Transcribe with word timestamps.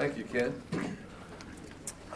Thank 0.00 0.16
you, 0.16 0.24
Ken. 0.24 0.54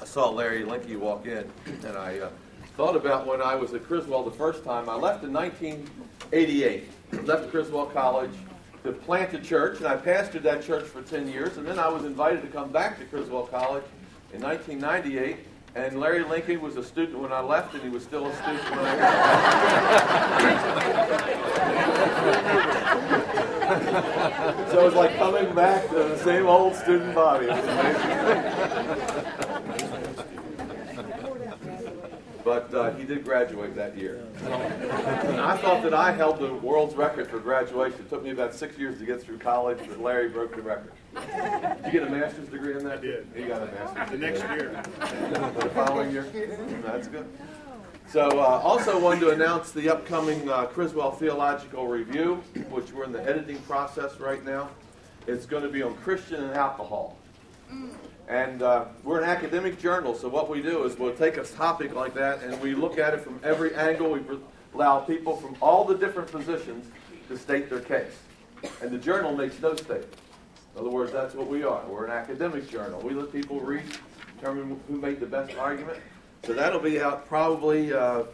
I 0.01 0.07
saw 0.07 0.31
Larry 0.31 0.63
Linky 0.63 0.97
walk 0.99 1.27
in, 1.27 1.45
and 1.85 1.99
I 1.99 2.19
uh, 2.19 2.31
thought 2.79 2.97
about 2.97 3.27
when 3.27 3.43
I 3.43 3.57
was 3.57 3.75
at 3.75 3.87
Criswell 3.87 4.25
the 4.25 4.31
first 4.31 4.65
time. 4.65 4.89
I 4.89 4.95
left 4.95 5.23
in 5.23 5.35
1988, 5.35 6.89
left 7.27 7.51
Criswell 7.51 7.85
College 7.85 8.31
to 8.85 8.93
plant 8.93 9.35
a 9.35 9.39
church, 9.39 9.81
and 9.81 9.87
I 9.87 9.99
pastored 9.99 10.45
that 10.45 10.65
church 10.65 10.87
for 10.87 11.03
10 11.03 11.29
years, 11.29 11.59
and 11.59 11.67
then 11.67 11.79
I 11.79 11.89
was 11.89 12.07
invited 12.07 12.41
to 12.41 12.49
come 12.49 12.73
back 12.73 12.99
to 13.01 13.05
Criswell 13.05 13.49
College 13.49 13.85
in 14.33 14.41
1998 14.41 15.37
and 15.77 15.99
Larry 15.99 16.23
Lincoln 16.23 16.61
was 16.61 16.77
a 16.77 16.85
student 16.85 17.19
when 17.19 17.33
I 17.33 17.41
left, 17.41 17.75
and 17.75 17.83
he 17.83 17.89
was 17.89 18.05
still 18.05 18.27
a 18.29 18.35
student 18.37 18.71
when 18.71 18.79
I 18.79 18.97
got 23.11 23.21
So 23.65 24.81
it 24.81 24.85
was 24.85 24.95
like 24.95 25.17
coming 25.17 25.55
back 25.55 25.89
to 25.89 25.95
the 25.95 26.19
same 26.19 26.47
old 26.47 26.75
student 26.75 27.15
body. 27.15 27.47
but 32.45 32.75
uh, 32.75 32.91
he 32.93 33.05
did 33.05 33.25
graduate 33.25 33.75
that 33.75 33.97
year. 33.97 34.23
And 34.45 35.41
I 35.41 35.57
thought 35.57 35.83
that 35.83 35.95
I 35.95 36.13
held 36.13 36.39
the 36.41 36.53
world's 36.55 36.95
record 36.95 37.29
for 37.29 37.39
graduation. 37.39 38.01
It 38.01 38.11
took 38.11 38.23
me 38.23 38.31
about 38.31 38.55
six 38.55 38.77
years 38.79 38.99
to 38.99 39.07
get 39.07 39.23
through 39.23 39.39
college, 39.39 39.79
but 39.89 39.99
Larry 40.01 40.29
broke 40.29 40.55
the 40.55 40.63
record. 40.63 40.93
Did 41.15 41.87
you 41.87 42.01
get 42.01 42.09
a 42.09 42.11
master's 42.11 42.49
degree 42.49 42.77
in 42.77 42.85
that? 42.85 42.99
I 42.99 43.01
did. 43.01 43.27
He 43.35 43.45
got 43.45 43.63
a 43.63 43.67
master's. 43.67 44.11
The 44.11 44.19
next 44.19 44.43
year. 44.43 44.83
the 45.59 45.71
following 45.75 46.11
year? 46.11 46.27
That's 46.85 47.09
good. 47.09 47.27
So, 48.15 48.29
uh, 48.29 48.61
also 48.63 48.97
wanted 48.97 49.19
to 49.23 49.31
announce 49.31 49.73
the 49.73 49.89
upcoming 49.89 50.49
uh, 50.49 50.67
Criswell 50.67 51.11
Theological 51.11 51.89
Review, 51.89 52.37
which 52.71 52.93
we're 52.93 53.03
in 53.03 53.11
the 53.11 53.21
editing 53.21 53.59
process 53.63 54.21
right 54.21 54.45
now. 54.45 54.71
It's 55.27 55.47
going 55.47 55.65
to 55.65 55.69
be 55.69 55.83
on 55.83 55.97
Christian 55.97 56.45
and 56.45 56.53
alcohol. 56.53 57.19
And 58.29 58.63
uh, 58.63 58.85
we're 59.03 59.21
an 59.21 59.29
academic 59.29 59.81
journal, 59.81 60.15
so 60.15 60.29
what 60.29 60.49
we 60.49 60.63
do 60.63 60.85
is 60.85 60.97
we'll 60.97 61.17
take 61.17 61.39
a 61.39 61.43
topic 61.43 61.93
like 61.93 62.15
that 62.15 62.41
and 62.45 62.61
we 62.61 62.77
look 62.77 62.99
at 62.99 63.15
it 63.15 63.21
from 63.21 63.41
every 63.43 63.75
angle. 63.75 64.13
We 64.13 64.21
allow 64.75 65.01
people 65.01 65.37
from 65.37 65.57
all 65.61 65.85
the 65.85 65.97
different 65.97 66.31
positions 66.31 66.87
to 67.27 67.37
state 67.37 67.69
their 67.69 67.81
case. 67.81 68.17
And 68.81 68.93
the 68.93 68.99
journal 68.99 69.37
makes 69.37 69.61
no 69.61 69.75
statement. 69.75 70.15
In 70.77 70.83
other 70.83 70.91
words, 70.91 71.11
that's 71.11 71.35
what 71.35 71.49
we 71.49 71.65
are. 71.65 71.85
We're 71.87 72.05
an 72.05 72.13
academic 72.13 72.71
journal. 72.71 73.01
We 73.01 73.13
let 73.13 73.33
people 73.33 73.59
read, 73.59 73.83
determine 74.37 74.81
who 74.87 74.99
made 74.99 75.19
the 75.19 75.27
best 75.27 75.59
argument. 75.59 75.99
So 76.45 76.53
that'll 76.53 76.79
be 76.79 77.01
out 77.01 77.27
probably 77.27 77.95
uh, 77.95 78.25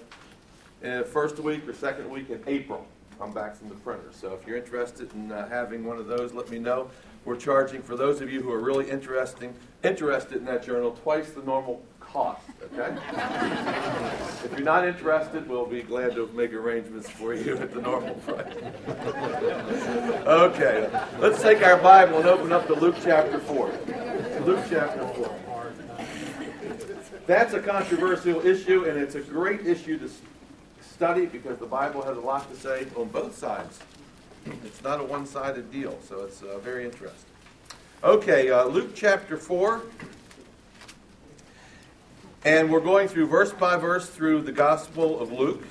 in 0.83 0.98
the 0.98 1.05
first 1.05 1.39
week 1.39 1.69
or 1.69 1.72
second 1.72 2.11
week 2.11 2.28
in 2.30 2.42
April. 2.48 2.84
I'm 3.20 3.33
back 3.33 3.55
from 3.55 3.69
the 3.69 3.77
printer. 3.77 4.11
So 4.11 4.34
if 4.34 4.44
you're 4.47 4.56
interested 4.56 5.12
in 5.14 5.30
uh, 5.30 5.48
having 5.48 5.84
one 5.84 5.97
of 5.97 6.08
those, 6.08 6.33
let 6.33 6.50
me 6.50 6.58
know. 6.58 6.91
We're 7.25 7.36
charging 7.36 7.83
for 7.83 7.94
those 7.94 8.20
of 8.20 8.33
you 8.33 8.42
who 8.42 8.50
are 8.50 8.58
really 8.58 8.91
interesting, 8.91 9.55
interested 9.84 10.38
in 10.38 10.44
that 10.47 10.64
journal 10.64 10.98
twice 11.03 11.31
the 11.31 11.42
normal 11.42 11.83
cost. 12.00 12.41
Okay. 12.75 12.97
if 14.44 14.50
you're 14.53 14.62
not 14.62 14.88
interested, 14.88 15.48
we'll 15.48 15.66
be 15.66 15.83
glad 15.83 16.16
to 16.16 16.27
make 16.34 16.53
arrangements 16.53 17.08
for 17.08 17.33
you 17.33 17.58
at 17.58 17.72
the 17.72 17.81
normal 17.81 18.14
price. 18.16 18.56
okay. 20.27 20.91
Let's 21.20 21.41
take 21.41 21.62
our 21.62 21.77
Bible 21.77 22.19
and 22.19 22.27
open 22.27 22.53
up 22.53 22.66
to 22.66 22.75
Luke 22.75 22.97
chapter 23.05 23.38
four. 23.38 23.70
Luke 24.44 24.64
chapter 24.69 25.06
four. 25.14 25.50
That's 27.31 27.55
a 27.55 27.61
controversial 27.61 28.45
issue, 28.45 28.86
and 28.86 28.98
it's 28.98 29.14
a 29.14 29.20
great 29.20 29.64
issue 29.64 29.97
to 30.00 30.11
study 30.83 31.27
because 31.27 31.59
the 31.59 31.67
Bible 31.67 32.03
has 32.03 32.17
a 32.17 32.20
lot 32.20 32.50
to 32.50 32.56
say 32.59 32.89
on 32.97 33.06
both 33.06 33.39
sides. 33.39 33.78
It's 34.64 34.83
not 34.83 34.98
a 34.98 35.05
one 35.05 35.27
sided 35.27 35.70
deal, 35.70 35.97
so 36.03 36.25
it's 36.25 36.42
uh, 36.42 36.59
very 36.59 36.84
interesting. 36.84 37.31
Okay, 38.03 38.50
uh, 38.50 38.64
Luke 38.64 38.97
chapter 38.97 39.37
4. 39.37 39.81
And 42.45 42.69
we're 42.69 42.81
going 42.81 43.06
through 43.06 43.28
verse 43.28 43.53
by 43.53 43.77
verse 43.77 44.11
through 44.11 44.42
the 44.42 44.50
Gospel 44.50 45.20
of 45.20 45.31
Luke. 45.31 45.62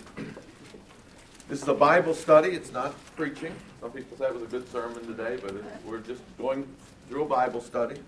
This 1.50 1.62
is 1.62 1.68
a 1.68 1.74
Bible 1.74 2.14
study, 2.14 2.52
it's 2.52 2.72
not 2.72 2.96
preaching. 3.18 3.54
Some 3.82 3.92
people 3.92 4.18
say 4.18 4.28
it 4.28 4.34
was 4.34 4.44
a 4.44 4.46
good 4.46 4.72
sermon 4.72 5.06
today, 5.06 5.38
but 5.42 5.56
it, 5.56 5.66
we're 5.86 6.00
just 6.00 6.22
going 6.38 6.66
through 7.10 7.24
a 7.24 7.28
Bible 7.28 7.60
study. 7.60 8.00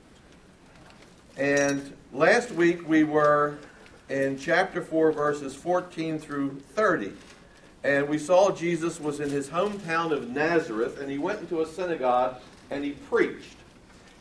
And 1.35 1.93
last 2.13 2.51
week 2.51 2.87
we 2.87 3.03
were 3.03 3.57
in 4.09 4.37
chapter 4.37 4.81
4, 4.81 5.11
verses 5.11 5.55
14 5.55 6.19
through 6.19 6.59
30. 6.75 7.13
And 7.83 8.07
we 8.07 8.17
saw 8.17 8.51
Jesus 8.51 8.99
was 8.99 9.19
in 9.19 9.29
his 9.29 9.49
hometown 9.49 10.11
of 10.11 10.29
Nazareth, 10.29 10.99
and 10.99 11.09
he 11.09 11.17
went 11.17 11.39
into 11.39 11.61
a 11.61 11.65
synagogue 11.65 12.35
and 12.69 12.83
he 12.83 12.91
preached. 12.91 13.55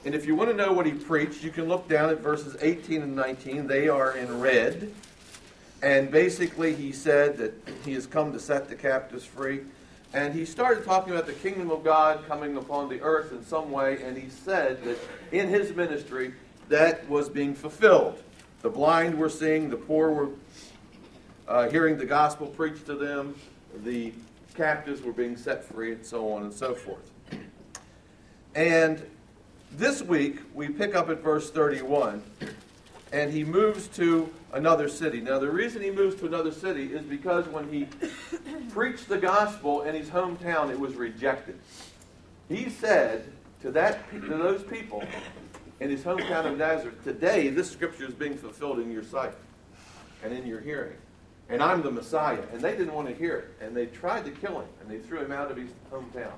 And 0.05 0.15
if 0.15 0.25
you 0.25 0.35
want 0.35 0.51
to 0.51 0.57
know 0.57 0.73
what 0.73 0.87
he 0.87 0.93
preached, 0.93 1.43
you 1.43 1.51
can 1.51 1.69
look 1.69 1.89
down 1.89 2.09
at 2.09 2.21
verses 2.21 2.57
18 2.61 3.03
and 3.03 3.15
19. 3.15 3.67
They 3.67 3.89
are 3.89 4.17
in 4.17 4.41
red. 4.41 4.93
And 5.83 6.11
basically, 6.11 6.75
he 6.75 6.93
said 6.93 7.37
that 7.39 7.53
he 7.85 7.93
has 7.95 8.07
come 8.07 8.33
to 8.33 8.41
set 8.41 8.69
the 8.69 8.75
captives 8.75 9.25
free. 9.25 9.61
And 10.13 10.35
he 10.35 10.45
started 10.45 10.85
talking 10.85 11.13
about 11.13 11.27
the 11.27 11.35
kingdom 11.35 11.71
of 11.71 11.85
God 11.85 12.27
coming 12.27 12.57
upon 12.57 12.89
the 12.89 13.01
earth 13.03 13.33
in 13.33 13.45
some 13.45 13.71
way. 13.71 14.03
And 14.03 14.17
he 14.17 14.31
said 14.31 14.83
that 14.85 14.99
in 15.33 15.49
his 15.49 15.75
ministry, 15.77 16.33
that 16.71 17.07
was 17.09 17.29
being 17.29 17.55
fulfilled. 17.55 18.23
The 18.63 18.71
blind 18.71 19.19
were 19.19 19.29
seeing, 19.29 19.69
the 19.69 19.77
poor 19.77 20.11
were 20.11 20.29
uh, 21.47 21.69
hearing 21.69 21.99
the 21.99 22.07
gospel 22.07 22.47
preached 22.47 22.87
to 22.87 22.95
them, 22.95 23.35
the 23.85 24.13
captives 24.55 25.03
were 25.03 25.13
being 25.13 25.37
set 25.37 25.65
free, 25.65 25.93
and 25.93 26.07
so 26.07 26.33
on 26.33 26.43
and 26.43 26.53
so 26.53 26.75
forth. 26.75 27.11
And 28.55 29.05
this 29.73 30.01
week, 30.03 30.39
we 30.55 30.69
pick 30.69 30.95
up 30.95 31.11
at 31.11 31.21
verse 31.21 31.51
31, 31.51 32.23
and 33.13 33.33
he 33.33 33.43
moves 33.43 33.89
to 33.89 34.33
another 34.53 34.89
city. 34.89 35.21
Now, 35.21 35.41
the 35.41 35.51
reason 35.51 35.83
he 35.83 35.91
moves 35.91 36.17
to 36.21 36.27
another 36.27 36.53
city 36.53 36.93
is 36.93 37.03
because 37.03 37.49
when 37.49 37.69
he 37.69 37.89
preached 38.71 39.09
the 39.09 39.19
gospel 39.19 39.83
in 39.83 39.95
his 39.97 40.09
hometown, 40.09 40.71
it 40.71 40.79
was 40.79 40.95
rejected. 40.95 41.59
He 42.49 42.69
said 42.69 43.25
to, 43.63 43.73
that, 43.73 44.09
to 44.13 44.21
those 44.21 44.63
people 44.63 45.03
in 45.81 45.91
his 45.91 46.03
hometown 46.03 46.47
of 46.47 46.57
Nazareth, 46.59 47.03
Today, 47.03 47.49
this 47.49 47.71
scripture 47.71 48.05
is 48.05 48.15
being 48.15 48.37
fulfilled 48.37 48.79
in 48.79 48.93
your 48.93 49.05
sight 49.05 49.35
and 50.23 50.33
in 50.33 50.47
your 50.47 50.61
hearing 50.61 50.97
and 51.51 51.63
I'm 51.63 51.83
the 51.83 51.91
Messiah. 51.91 52.43
And 52.53 52.63
they 52.63 52.73
didn't 52.77 52.95
want 52.95 53.09
to 53.09 53.15
hear 53.15 53.37
it. 53.37 53.65
And 53.65 53.77
they 53.77 53.87
tried 53.87 54.25
to 54.25 54.31
kill 54.31 54.61
him, 54.61 54.69
and 54.81 54.91
they 54.91 54.99
threw 54.99 55.19
him 55.19 55.33
out 55.33 55.51
of 55.51 55.57
his 55.57 55.71
hometown. 55.93 56.33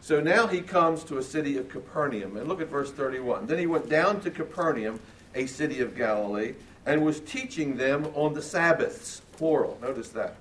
So 0.00 0.20
now 0.20 0.46
he 0.46 0.60
comes 0.60 1.04
to 1.04 1.18
a 1.18 1.22
city 1.22 1.56
of 1.56 1.68
Capernaum. 1.68 2.36
And 2.36 2.48
look 2.48 2.60
at 2.60 2.68
verse 2.68 2.90
31. 2.90 3.46
Then 3.46 3.58
he 3.58 3.66
went 3.66 3.88
down 3.88 4.20
to 4.22 4.30
Capernaum, 4.30 5.00
a 5.34 5.46
city 5.46 5.80
of 5.80 5.96
Galilee, 5.96 6.54
and 6.84 7.02
was 7.02 7.20
teaching 7.20 7.76
them 7.76 8.06
on 8.14 8.34
the 8.34 8.42
Sabbaths, 8.42 9.22
plural. 9.36 9.78
Notice 9.80 10.10
that. 10.10 10.36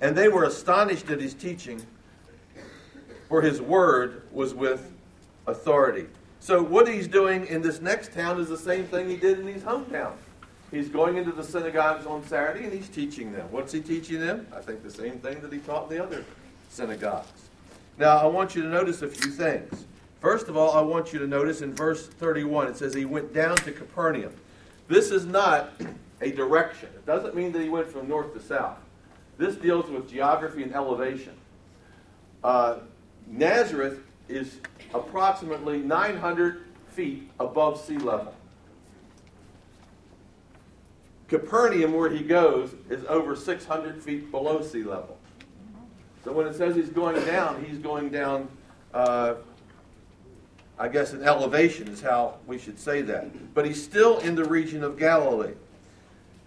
And 0.00 0.14
they 0.14 0.28
were 0.28 0.44
astonished 0.44 1.08
at 1.08 1.20
his 1.20 1.32
teaching, 1.32 1.80
for 3.28 3.40
his 3.40 3.62
word 3.62 4.24
was 4.30 4.52
with 4.52 4.92
authority. 5.46 6.06
So 6.46 6.62
what 6.62 6.86
he's 6.86 7.08
doing 7.08 7.44
in 7.48 7.60
this 7.60 7.80
next 7.80 8.12
town 8.12 8.38
is 8.38 8.48
the 8.48 8.56
same 8.56 8.84
thing 8.86 9.08
he 9.08 9.16
did 9.16 9.40
in 9.40 9.48
his 9.48 9.64
hometown. 9.64 10.12
He's 10.70 10.88
going 10.88 11.16
into 11.16 11.32
the 11.32 11.42
synagogues 11.42 12.06
on 12.06 12.24
Saturday 12.24 12.62
and 12.62 12.72
he's 12.72 12.88
teaching 12.88 13.32
them. 13.32 13.50
What's 13.50 13.72
he 13.72 13.80
teaching 13.80 14.20
them? 14.20 14.46
I 14.54 14.60
think 14.60 14.84
the 14.84 14.90
same 14.92 15.18
thing 15.18 15.40
that 15.40 15.52
he 15.52 15.58
taught 15.58 15.90
in 15.90 15.96
the 15.96 16.04
other 16.04 16.24
synagogues. 16.68 17.48
Now, 17.98 18.18
I 18.18 18.26
want 18.26 18.54
you 18.54 18.62
to 18.62 18.68
notice 18.68 19.02
a 19.02 19.08
few 19.08 19.32
things. 19.32 19.86
First 20.20 20.46
of 20.46 20.56
all, 20.56 20.70
I 20.70 20.82
want 20.82 21.12
you 21.12 21.18
to 21.18 21.26
notice 21.26 21.62
in 21.62 21.74
verse 21.74 22.06
31, 22.06 22.68
it 22.68 22.76
says 22.76 22.94
he 22.94 23.04
went 23.04 23.34
down 23.34 23.56
to 23.56 23.72
Capernaum. 23.72 24.32
This 24.86 25.10
is 25.10 25.26
not 25.26 25.72
a 26.20 26.30
direction. 26.30 26.90
It 26.94 27.04
doesn't 27.06 27.34
mean 27.34 27.50
that 27.54 27.62
he 27.62 27.68
went 27.68 27.88
from 27.88 28.08
north 28.08 28.32
to 28.34 28.40
south. 28.40 28.78
This 29.36 29.56
deals 29.56 29.90
with 29.90 30.08
geography 30.08 30.62
and 30.62 30.72
elevation. 30.72 31.34
Uh, 32.44 32.76
Nazareth 33.26 34.05
is 34.28 34.60
approximately 34.94 35.78
900 35.78 36.64
feet 36.88 37.30
above 37.38 37.80
sea 37.80 37.98
level. 37.98 38.34
Capernaum, 41.28 41.92
where 41.92 42.10
he 42.10 42.22
goes, 42.22 42.74
is 42.88 43.04
over 43.06 43.34
600 43.34 44.02
feet 44.02 44.30
below 44.30 44.62
sea 44.62 44.84
level. 44.84 45.18
So 46.24 46.32
when 46.32 46.46
it 46.46 46.54
says 46.54 46.76
he's 46.76 46.88
going 46.88 47.24
down, 47.24 47.64
he's 47.64 47.78
going 47.78 48.10
down, 48.10 48.48
uh, 48.94 49.34
I 50.78 50.88
guess, 50.88 51.12
in 51.12 51.22
elevation 51.22 51.88
is 51.88 52.00
how 52.00 52.36
we 52.46 52.58
should 52.58 52.78
say 52.78 53.02
that. 53.02 53.54
But 53.54 53.66
he's 53.66 53.82
still 53.82 54.18
in 54.18 54.34
the 54.34 54.44
region 54.44 54.84
of 54.84 54.98
Galilee. 54.98 55.54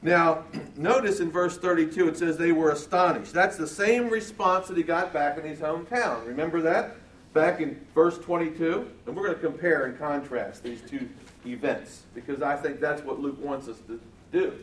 Now, 0.01 0.45
notice 0.75 1.19
in 1.19 1.29
verse 1.31 1.57
32 1.57 2.09
it 2.09 2.17
says 2.17 2.37
they 2.37 2.51
were 2.51 2.71
astonished. 2.71 3.33
That's 3.33 3.57
the 3.57 3.67
same 3.67 4.09
response 4.09 4.67
that 4.67 4.77
he 4.77 4.83
got 4.83 5.13
back 5.13 5.37
in 5.37 5.45
his 5.45 5.59
hometown. 5.59 6.25
Remember 6.25 6.61
that? 6.61 6.95
Back 7.39 7.61
in 7.61 7.79
verse 7.95 8.17
22? 8.17 8.85
And 9.07 9.15
we're 9.15 9.23
going 9.23 9.35
to 9.35 9.39
compare 9.41 9.85
and 9.85 9.97
contrast 9.97 10.61
these 10.61 10.81
two 10.81 11.07
events 11.45 12.03
because 12.13 12.41
I 12.41 12.57
think 12.57 12.81
that's 12.81 13.01
what 13.01 13.21
Luke 13.21 13.41
wants 13.41 13.69
us 13.69 13.77
to 13.87 13.97
do. 14.33 14.59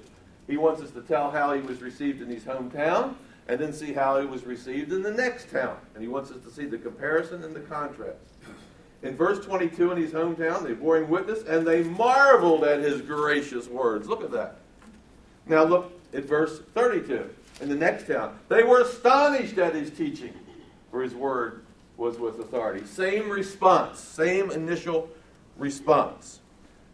He 0.46 0.58
wants 0.58 0.82
us 0.82 0.90
to 0.90 1.00
tell 1.00 1.30
how 1.30 1.54
he 1.54 1.62
was 1.62 1.80
received 1.80 2.20
in 2.20 2.28
his 2.28 2.44
hometown 2.44 3.14
and 3.48 3.58
then 3.58 3.72
see 3.72 3.94
how 3.94 4.20
he 4.20 4.26
was 4.26 4.44
received 4.44 4.92
in 4.92 5.00
the 5.00 5.10
next 5.10 5.50
town. 5.50 5.78
And 5.94 6.02
he 6.02 6.08
wants 6.08 6.30
us 6.30 6.44
to 6.44 6.50
see 6.50 6.66
the 6.66 6.76
comparison 6.76 7.42
and 7.44 7.56
the 7.56 7.60
contrast. 7.60 8.18
in 9.02 9.16
verse 9.16 9.42
22 9.42 9.92
in 9.92 9.96
his 9.96 10.10
hometown, 10.12 10.62
they 10.62 10.74
bore 10.74 10.98
him 10.98 11.08
witness, 11.08 11.44
and 11.44 11.66
they 11.66 11.82
marveled 11.82 12.62
at 12.64 12.80
his 12.80 13.00
gracious 13.00 13.68
words. 13.68 14.06
Look 14.06 14.22
at 14.22 14.32
that. 14.32 14.58
Now 15.46 15.64
look 15.64 15.92
at 16.12 16.26
verse 16.26 16.60
32 16.74 17.30
in 17.62 17.70
the 17.70 17.74
next 17.74 18.06
town. 18.06 18.38
They 18.50 18.64
were 18.64 18.82
astonished 18.82 19.56
at 19.56 19.74
his 19.74 19.90
teaching, 19.90 20.34
for 20.90 21.02
his 21.02 21.14
word 21.14 21.62
was 21.96 22.18
with 22.18 22.38
authority. 22.38 22.84
Same 22.86 23.30
response, 23.30 24.00
same 24.00 24.50
initial 24.50 25.08
response. 25.56 26.40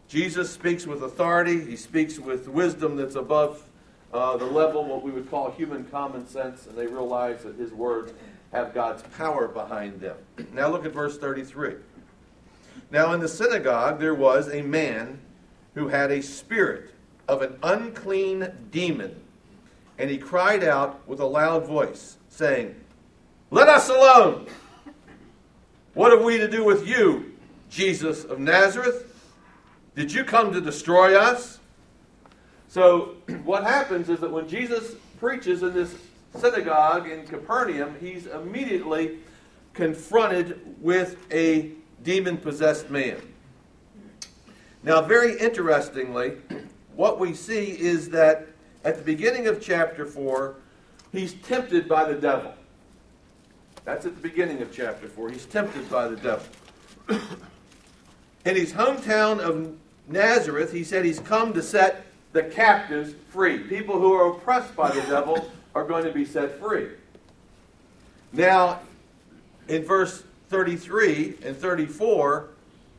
Jesus 0.09 0.51
speaks 0.51 0.87
with 0.87 1.03
authority, 1.03 1.65
he 1.65 1.77
speaks 1.77 2.19
with 2.19 2.49
wisdom 2.49 2.97
that's 2.97 3.15
above 3.15 3.67
uh, 4.13 4.37
the 4.37 4.45
level, 4.45 4.85
what 4.85 5.03
we 5.03 5.11
would 5.11 5.31
call 5.31 5.51
human 5.51 5.85
common 5.85 6.27
sense, 6.27 6.67
and 6.67 6.77
they 6.77 6.87
realize 6.87 7.43
that 7.45 7.57
his 7.57 7.73
words 7.73 8.13
have 8.53 8.75
God's 8.75 9.03
power 9.17 9.49
behind 9.49 10.01
them. 10.01 10.17
Now 10.53 10.69
look 10.69 10.85
at 10.85 10.93
verse 10.93 11.19
33. 11.19 11.77
Now 12.91 13.15
in 13.15 13.21
the 13.21 13.29
synagogue 13.29 13.99
there 13.99 14.15
was 14.15 14.53
a 14.53 14.61
man 14.61 15.19
who 15.75 15.89
had 15.89 16.11
a 16.11 16.23
spirit 16.23 16.91
of 17.27 17.41
an 17.41 17.59
unclean 17.63 18.53
demon, 18.71 19.17
and 19.99 20.11
he 20.11 20.19
cried 20.19 20.63
out 20.63 21.07
with 21.09 21.21
a 21.21 21.27
loud 21.27 21.67
voice, 21.67 22.19
saying, 22.29 22.75
Let 23.51 23.69
us 23.69 23.89
alone! 23.89 24.47
What 25.95 26.11
have 26.11 26.23
we 26.23 26.39
to 26.39 26.49
do 26.49 26.65
with 26.65 26.89
you, 26.89 27.35
Jesus 27.69 28.25
of 28.25 28.39
Nazareth? 28.39 29.31
Did 29.95 30.11
you 30.11 30.25
come 30.25 30.51
to 30.55 30.61
destroy 30.61 31.19
us? 31.19 31.59
So, 32.69 33.17
what 33.45 33.65
happens 33.65 34.09
is 34.09 34.21
that 34.21 34.31
when 34.31 34.49
Jesus 34.49 34.95
preaches 35.21 35.63
in 35.63 35.75
this 35.75 35.95
synagogue 36.35 37.11
in 37.11 37.27
Capernaum, 37.27 37.95
he's 38.01 38.27
immediately 38.27 39.19
confronted 39.75 40.61
with 40.81 41.19
a 41.31 41.73
demon 42.03 42.39
possessed 42.39 42.89
man. 42.89 43.21
Now, 44.83 45.03
very 45.03 45.39
interestingly, 45.39 46.39
what 46.97 47.21
we 47.21 47.35
see 47.35 47.79
is 47.79 48.09
that 48.11 48.47
at 48.83 48.97
the 48.97 49.03
beginning 49.03 49.47
of 49.47 49.61
chapter 49.61 50.07
4, 50.07 50.57
he's 51.13 51.35
tempted 51.35 51.87
by 51.87 52.11
the 52.11 52.19
devil. 52.19 52.55
That's 53.85 54.07
at 54.07 54.15
the 54.15 54.21
beginning 54.21 54.63
of 54.63 54.73
chapter 54.73 55.09
4. 55.09 55.31
He's 55.31 55.47
tempted 55.47 55.91
by 55.91 56.09
the 56.09 56.17
devil. 56.17 56.47
In 58.45 58.57
his 58.57 58.73
hometown 58.73 59.41
of 59.41 59.77
Nazareth, 60.09 60.73
he 60.73 60.85
said 60.85 61.05
he's 61.05 61.21
come 61.21 61.53
to 61.53 61.63
set 61.63 62.07
the 62.33 62.43
captives 62.43 63.15
free. 63.31 63.59
People 63.59 63.99
who 63.99 64.13
are 64.13 64.33
oppressed 64.33 64.75
by 64.75 64.91
the 64.91 65.03
devil 65.03 65.51
are 65.75 65.85
going 65.85 66.05
to 66.05 66.13
be 66.13 66.25
set 66.25 66.59
free. 66.59 66.89
Now, 68.33 68.81
in 69.69 69.85
verse 69.85 70.23
33 70.49 71.37
and 71.45 71.57
34, 71.57 72.49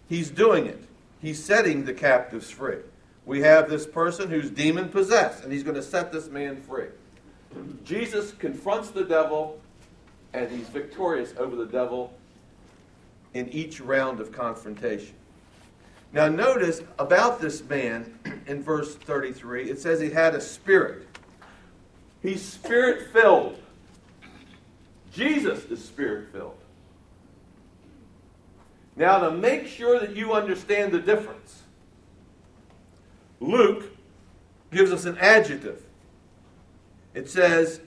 he's 0.10 0.30
doing 0.30 0.66
it. 0.66 0.84
He's 1.22 1.44
setting 1.44 1.86
the 1.86 1.94
captives 1.94 2.50
free. 2.50 2.80
We 3.26 3.42
have 3.42 3.70
this 3.70 3.86
person 3.86 4.30
who's 4.30 4.50
demon 4.50 4.90
possessed, 4.90 5.44
and 5.44 5.54
he's 5.54 5.64
going 5.64 5.76
to 5.76 5.84
set 5.84 6.12
this 6.12 6.30
man 6.30 6.62
free. 6.62 6.88
Jesus 7.86 8.32
confronts 8.34 8.90
the 8.90 9.06
devil, 9.06 9.60
and 10.34 10.50
he's 10.50 10.68
victorious 10.70 11.34
over 11.38 11.56
the 11.56 11.66
devil 11.66 12.14
in 13.34 13.50
each 13.50 13.80
round 13.80 14.20
of 14.20 14.32
confrontation. 14.32 15.16
Now, 16.12 16.28
notice 16.28 16.82
about 17.00 17.42
this 17.42 17.64
man 17.64 18.20
in 18.48 18.62
verse 18.62 18.96
33, 18.96 19.70
it 19.70 19.80
says 19.80 20.00
he 20.00 20.12
had 20.12 20.36
a 20.36 20.42
spirit. 20.42 21.08
He's 22.22 22.42
spirit 22.42 23.12
filled. 23.12 23.58
Jesus 25.12 25.66
is 25.66 25.84
spirit 25.84 26.32
filled. 26.32 26.58
Now, 28.96 29.20
to 29.20 29.32
make 29.32 29.68
sure 29.68 30.00
that 30.00 30.16
you 30.16 30.34
understand 30.34 30.92
the 30.92 31.00
difference, 31.00 31.64
Luke 33.40 33.86
gives 34.72 34.92
us 34.92 35.06
an 35.06 35.18
adjective. 35.18 35.84
It 37.14 37.30
says 37.30 37.82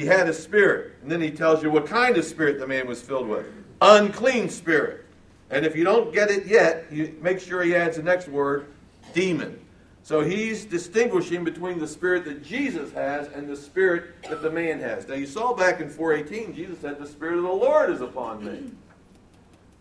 he 0.00 0.06
had 0.06 0.30
a 0.30 0.32
spirit, 0.32 0.94
and 1.02 1.12
then 1.12 1.20
he 1.20 1.30
tells 1.30 1.62
you 1.62 1.70
what 1.70 1.84
kind 1.84 2.16
of 2.16 2.24
spirit 2.24 2.58
the 2.58 2.66
man 2.66 2.86
was 2.86 3.02
filled 3.02 3.28
with 3.28 3.44
unclean 3.82 4.48
spirit. 4.48 5.04
And 5.50 5.66
if 5.66 5.76
you 5.76 5.84
don't 5.84 6.10
get 6.10 6.30
it 6.30 6.46
yet, 6.46 6.86
you 6.90 7.14
make 7.20 7.38
sure 7.38 7.62
he 7.62 7.74
adds 7.74 7.98
the 7.98 8.02
next 8.02 8.26
word, 8.26 8.66
demon. 9.12 9.60
So 10.02 10.22
he's 10.22 10.64
distinguishing 10.64 11.44
between 11.44 11.78
the 11.78 11.86
spirit 11.86 12.24
that 12.24 12.42
Jesus 12.42 12.92
has 12.92 13.28
and 13.28 13.46
the 13.46 13.56
spirit 13.56 14.22
that 14.22 14.40
the 14.40 14.50
man 14.50 14.80
has. 14.80 15.06
Now 15.06 15.14
you 15.14 15.26
saw 15.26 15.52
back 15.52 15.80
in 15.80 15.90
418, 15.90 16.54
Jesus 16.54 16.78
said, 16.78 16.98
The 16.98 17.06
spirit 17.06 17.36
of 17.36 17.42
the 17.42 17.52
Lord 17.52 17.90
is 17.90 18.00
upon 18.00 18.42
me. 18.42 18.70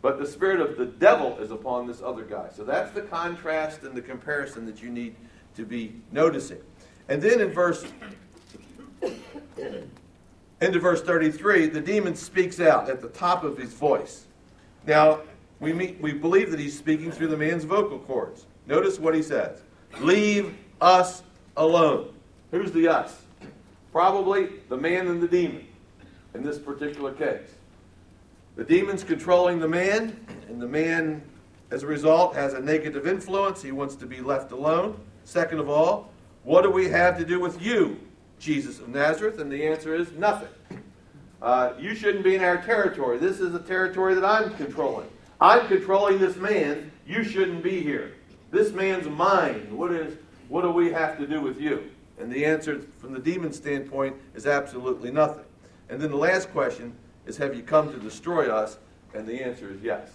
But 0.01 0.19
the 0.19 0.27
spirit 0.27 0.59
of 0.59 0.77
the 0.77 0.85
devil 0.85 1.37
is 1.39 1.51
upon 1.51 1.87
this 1.87 2.01
other 2.01 2.23
guy. 2.23 2.49
So 2.53 2.65
that's 2.65 2.91
the 2.91 3.03
contrast 3.03 3.83
and 3.83 3.95
the 3.95 4.01
comparison 4.01 4.65
that 4.65 4.83
you 4.83 4.89
need 4.89 5.15
to 5.55 5.65
be 5.65 5.95
noticing. 6.11 6.59
And 7.07 7.21
then 7.21 7.39
in 7.39 7.51
verse 7.51 7.85
into 10.61 10.79
verse 10.79 11.01
33, 11.01 11.67
the 11.67 11.81
demon 11.81 12.15
speaks 12.15 12.59
out 12.59 12.89
at 12.89 13.01
the 13.01 13.09
top 13.09 13.43
of 13.43 13.57
his 13.57 13.73
voice. 13.73 14.25
Now, 14.85 15.21
we, 15.59 15.73
meet, 15.73 15.99
we 16.01 16.13
believe 16.13 16.51
that 16.51 16.59
he's 16.59 16.77
speaking 16.77 17.11
through 17.11 17.27
the 17.27 17.37
man's 17.37 17.63
vocal 17.63 17.99
cords. 17.99 18.45
Notice 18.67 18.99
what 18.99 19.15
he 19.15 19.21
says 19.21 19.61
Leave 19.99 20.55
us 20.81 21.23
alone. 21.57 22.13
Who's 22.51 22.71
the 22.71 22.87
us? 22.87 23.21
Probably 23.91 24.49
the 24.69 24.77
man 24.77 25.07
and 25.07 25.21
the 25.21 25.27
demon 25.27 25.65
in 26.33 26.43
this 26.43 26.59
particular 26.59 27.11
case. 27.11 27.55
The 28.55 28.63
demon's 28.63 29.03
controlling 29.03 29.59
the 29.59 29.67
man, 29.67 30.19
and 30.47 30.61
the 30.61 30.67
man, 30.67 31.21
as 31.71 31.83
a 31.83 31.87
result, 31.87 32.35
has 32.35 32.53
a 32.53 32.59
negative 32.59 33.07
influence. 33.07 33.61
He 33.61 33.71
wants 33.71 33.95
to 33.95 34.05
be 34.05 34.21
left 34.21 34.51
alone. 34.51 34.99
Second 35.23 35.59
of 35.59 35.69
all, 35.69 36.11
what 36.43 36.63
do 36.63 36.69
we 36.69 36.89
have 36.89 37.17
to 37.17 37.25
do 37.25 37.39
with 37.39 37.61
you, 37.61 37.99
Jesus 38.39 38.79
of 38.79 38.89
Nazareth? 38.89 39.39
And 39.39 39.51
the 39.51 39.65
answer 39.65 39.95
is 39.95 40.11
nothing. 40.13 40.49
Uh, 41.41 41.73
you 41.79 41.95
shouldn't 41.95 42.23
be 42.23 42.35
in 42.35 42.43
our 42.43 42.57
territory. 42.61 43.17
This 43.17 43.39
is 43.39 43.53
a 43.53 43.59
territory 43.59 44.15
that 44.15 44.25
I'm 44.25 44.53
controlling. 44.55 45.07
I'm 45.39 45.67
controlling 45.67 46.19
this 46.19 46.35
man. 46.35 46.91
You 47.07 47.23
shouldn't 47.23 47.63
be 47.63 47.81
here. 47.81 48.15
This 48.51 48.73
man's 48.73 49.07
mine. 49.07 49.75
What 49.75 49.91
is 49.91 50.17
what 50.49 50.63
do 50.63 50.71
we 50.71 50.91
have 50.91 51.17
to 51.19 51.27
do 51.27 51.39
with 51.41 51.61
you? 51.61 51.91
And 52.19 52.31
the 52.31 52.43
answer 52.43 52.81
from 52.99 53.13
the 53.13 53.19
demon 53.19 53.53
standpoint 53.53 54.15
is 54.33 54.45
absolutely 54.45 55.11
nothing. 55.11 55.45
And 55.89 56.01
then 56.01 56.11
the 56.11 56.17
last 56.17 56.51
question 56.51 56.93
is 57.25 57.37
have 57.37 57.55
you 57.55 57.61
come 57.61 57.91
to 57.93 57.99
destroy 57.99 58.49
us? 58.49 58.77
And 59.13 59.25
the 59.27 59.41
answer 59.41 59.71
is 59.71 59.81
yes. 59.81 60.09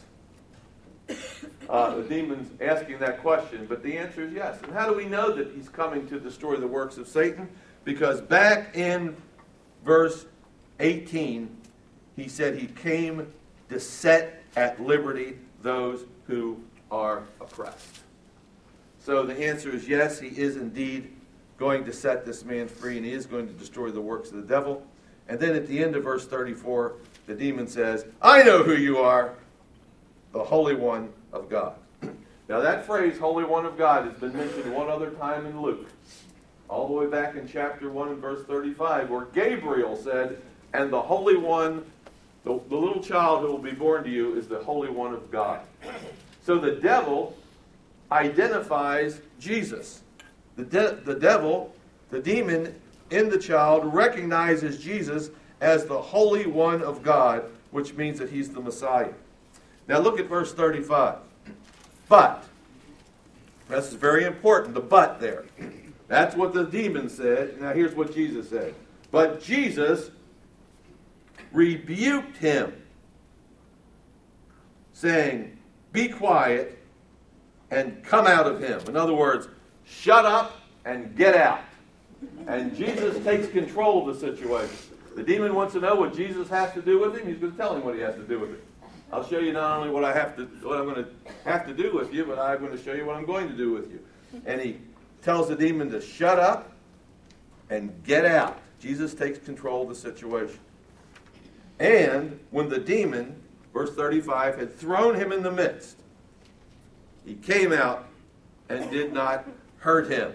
Uh, 1.68 1.96
the 1.96 2.02
demon's 2.02 2.50
asking 2.60 2.98
that 2.98 3.20
question, 3.20 3.66
but 3.68 3.82
the 3.82 3.96
answer 3.96 4.22
is 4.22 4.32
yes. 4.32 4.60
And 4.62 4.72
how 4.72 4.88
do 4.88 4.94
we 4.94 5.06
know 5.06 5.34
that 5.34 5.52
he's 5.54 5.68
coming 5.68 6.06
to 6.08 6.20
destroy 6.20 6.56
the 6.56 6.66
works 6.66 6.98
of 6.98 7.08
Satan? 7.08 7.48
Because 7.84 8.20
back 8.20 8.76
in 8.76 9.16
verse 9.84 10.26
18, 10.80 11.54
he 12.16 12.28
said 12.28 12.56
he 12.56 12.66
came 12.66 13.32
to 13.68 13.78
set 13.78 14.42
at 14.56 14.80
liberty 14.80 15.38
those 15.62 16.04
who 16.26 16.60
are 16.90 17.24
oppressed. 17.40 18.00
So 19.00 19.24
the 19.24 19.38
answer 19.46 19.70
is 19.70 19.86
yes, 19.86 20.18
he 20.18 20.28
is 20.28 20.56
indeed 20.56 21.10
going 21.58 21.84
to 21.84 21.92
set 21.92 22.24
this 22.24 22.44
man 22.44 22.68
free 22.68 22.96
and 22.96 23.04
he 23.04 23.12
is 23.12 23.26
going 23.26 23.46
to 23.46 23.52
destroy 23.52 23.90
the 23.90 24.00
works 24.00 24.30
of 24.30 24.36
the 24.36 24.42
devil. 24.42 24.86
And 25.28 25.38
then 25.38 25.54
at 25.54 25.66
the 25.66 25.82
end 25.82 25.96
of 25.96 26.04
verse 26.04 26.26
34, 26.26 26.94
the 27.26 27.34
demon 27.34 27.66
says, 27.66 28.04
I 28.20 28.42
know 28.42 28.62
who 28.62 28.74
you 28.74 28.98
are, 28.98 29.34
the 30.32 30.42
Holy 30.42 30.74
One 30.74 31.10
of 31.32 31.48
God. 31.48 31.74
Now, 32.46 32.60
that 32.60 32.84
phrase, 32.84 33.18
Holy 33.18 33.42
One 33.42 33.64
of 33.64 33.78
God, 33.78 34.04
has 34.04 34.12
been 34.20 34.36
mentioned 34.36 34.70
one 34.74 34.90
other 34.90 35.12
time 35.12 35.46
in 35.46 35.62
Luke, 35.62 35.88
all 36.68 36.88
the 36.88 36.94
way 36.94 37.06
back 37.06 37.36
in 37.36 37.46
chapter 37.46 37.90
1 37.90 38.08
and 38.08 38.18
verse 38.18 38.44
35, 38.46 39.10
where 39.10 39.26
Gabriel 39.26 39.96
said, 39.96 40.40
And 40.72 40.92
the 40.92 41.00
Holy 41.00 41.36
One 41.36 41.84
the, 42.44 42.60
the 42.68 42.76
little 42.76 43.02
child 43.02 43.40
who 43.40 43.48
will 43.48 43.58
be 43.58 43.72
born 43.72 44.04
to 44.04 44.10
you 44.10 44.36
is 44.36 44.46
the 44.46 44.58
Holy 44.58 44.90
One 44.90 45.14
of 45.14 45.30
God. 45.30 45.60
So 46.42 46.58
the 46.58 46.72
devil 46.72 47.36
identifies 48.12 49.20
Jesus. 49.40 50.02
The, 50.56 50.64
de- 50.64 50.96
the 51.04 51.14
devil, 51.14 51.74
the 52.10 52.20
demon 52.20 52.78
in 53.10 53.30
the 53.30 53.38
child, 53.38 53.92
recognizes 53.92 54.82
Jesus 54.82 55.30
as 55.62 55.86
the 55.86 56.00
Holy 56.00 56.46
One 56.46 56.82
of 56.82 57.02
God, 57.02 57.44
which 57.70 57.94
means 57.94 58.18
that 58.18 58.28
he's 58.28 58.50
the 58.50 58.60
Messiah. 58.60 59.12
Now 59.88 59.98
look 59.98 60.20
at 60.20 60.26
verse 60.26 60.52
35. 60.52 61.16
But, 62.10 62.44
this 63.68 63.88
is 63.88 63.94
very 63.94 64.24
important, 64.24 64.74
the 64.74 64.80
but 64.80 65.18
there. 65.18 65.44
That's 66.08 66.36
what 66.36 66.52
the 66.52 66.64
demon 66.64 67.08
said. 67.08 67.60
Now 67.60 67.72
here's 67.72 67.94
what 67.94 68.14
Jesus 68.14 68.48
said. 68.48 68.74
But 69.10 69.42
Jesus 69.42 70.10
rebuked 71.52 72.36
him, 72.36 72.74
saying, 74.92 75.56
Be 75.92 76.08
quiet 76.08 76.78
and 77.70 78.02
come 78.04 78.26
out 78.26 78.46
of 78.46 78.60
him. 78.60 78.80
In 78.88 78.96
other 78.96 79.14
words, 79.14 79.48
shut 79.84 80.24
up 80.24 80.60
and 80.84 81.16
get 81.16 81.34
out. 81.34 81.60
And 82.46 82.74
Jesus 82.76 83.22
takes 83.24 83.48
control 83.48 84.08
of 84.08 84.14
the 84.14 84.20
situation. 84.20 84.76
The 85.14 85.22
demon 85.22 85.54
wants 85.54 85.74
to 85.74 85.80
know 85.80 85.94
what 85.94 86.14
Jesus 86.14 86.48
has 86.48 86.72
to 86.74 86.82
do 86.82 86.98
with 86.98 87.16
him. 87.16 87.26
He's 87.26 87.38
going 87.38 87.52
to 87.52 87.58
tell 87.58 87.76
him 87.76 87.84
what 87.84 87.94
he 87.94 88.00
has 88.00 88.14
to 88.16 88.22
do 88.24 88.40
with 88.40 88.50
it. 88.50 88.64
I'll 89.12 89.26
show 89.26 89.38
you 89.38 89.52
not 89.52 89.78
only 89.78 89.90
what 89.90 90.02
I 90.02 90.12
have 90.12 90.36
to, 90.36 90.44
what 90.66 90.78
I'm 90.78 90.86
going 90.86 91.04
to 91.04 91.10
have 91.44 91.66
to 91.66 91.74
do 91.74 91.94
with 91.94 92.12
you, 92.12 92.24
but 92.24 92.38
I'm 92.38 92.58
going 92.58 92.76
to 92.76 92.82
show 92.82 92.94
you 92.94 93.04
what 93.06 93.16
I'm 93.16 93.26
going 93.26 93.48
to 93.48 93.56
do 93.56 93.72
with 93.72 93.90
you. 93.90 94.00
And 94.44 94.60
he 94.60 94.78
tells 95.24 95.48
the 95.48 95.56
demon 95.56 95.90
to 95.90 96.00
shut 96.00 96.38
up 96.38 96.70
and 97.70 97.92
get 98.04 98.24
out. 98.24 98.60
Jesus 98.78 99.14
takes 99.14 99.38
control 99.38 99.82
of 99.82 99.88
the 99.88 99.94
situation. 99.94 100.60
And 101.80 102.38
when 102.50 102.68
the 102.68 102.78
demon, 102.78 103.34
verse 103.72 103.94
35, 103.94 104.58
had 104.58 104.76
thrown 104.76 105.14
him 105.14 105.32
in 105.32 105.42
the 105.42 105.50
midst, 105.50 105.96
he 107.24 107.34
came 107.34 107.72
out 107.72 108.06
and 108.68 108.88
did 108.90 109.12
not 109.12 109.46
hurt 109.78 110.10
him. 110.10 110.34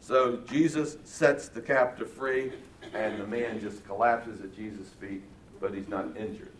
So 0.00 0.38
Jesus 0.48 0.96
sets 1.04 1.48
the 1.48 1.60
captive 1.60 2.10
free, 2.10 2.52
and 2.94 3.20
the 3.20 3.26
man 3.26 3.60
just 3.60 3.86
collapses 3.86 4.40
at 4.40 4.56
Jesus' 4.56 4.88
feet, 5.00 5.22
but 5.60 5.74
he's 5.74 5.88
not 5.88 6.16
injured. 6.16 6.52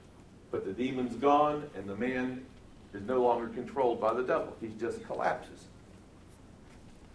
But 0.50 0.64
the 0.64 0.72
demon's 0.72 1.16
gone, 1.16 1.68
and 1.74 1.88
the 1.88 1.96
man 1.96 2.44
is 2.92 3.02
no 3.02 3.22
longer 3.22 3.48
controlled 3.48 4.00
by 4.00 4.12
the 4.12 4.22
devil. 4.22 4.54
He 4.60 4.68
just 4.78 5.02
collapses, 5.06 5.64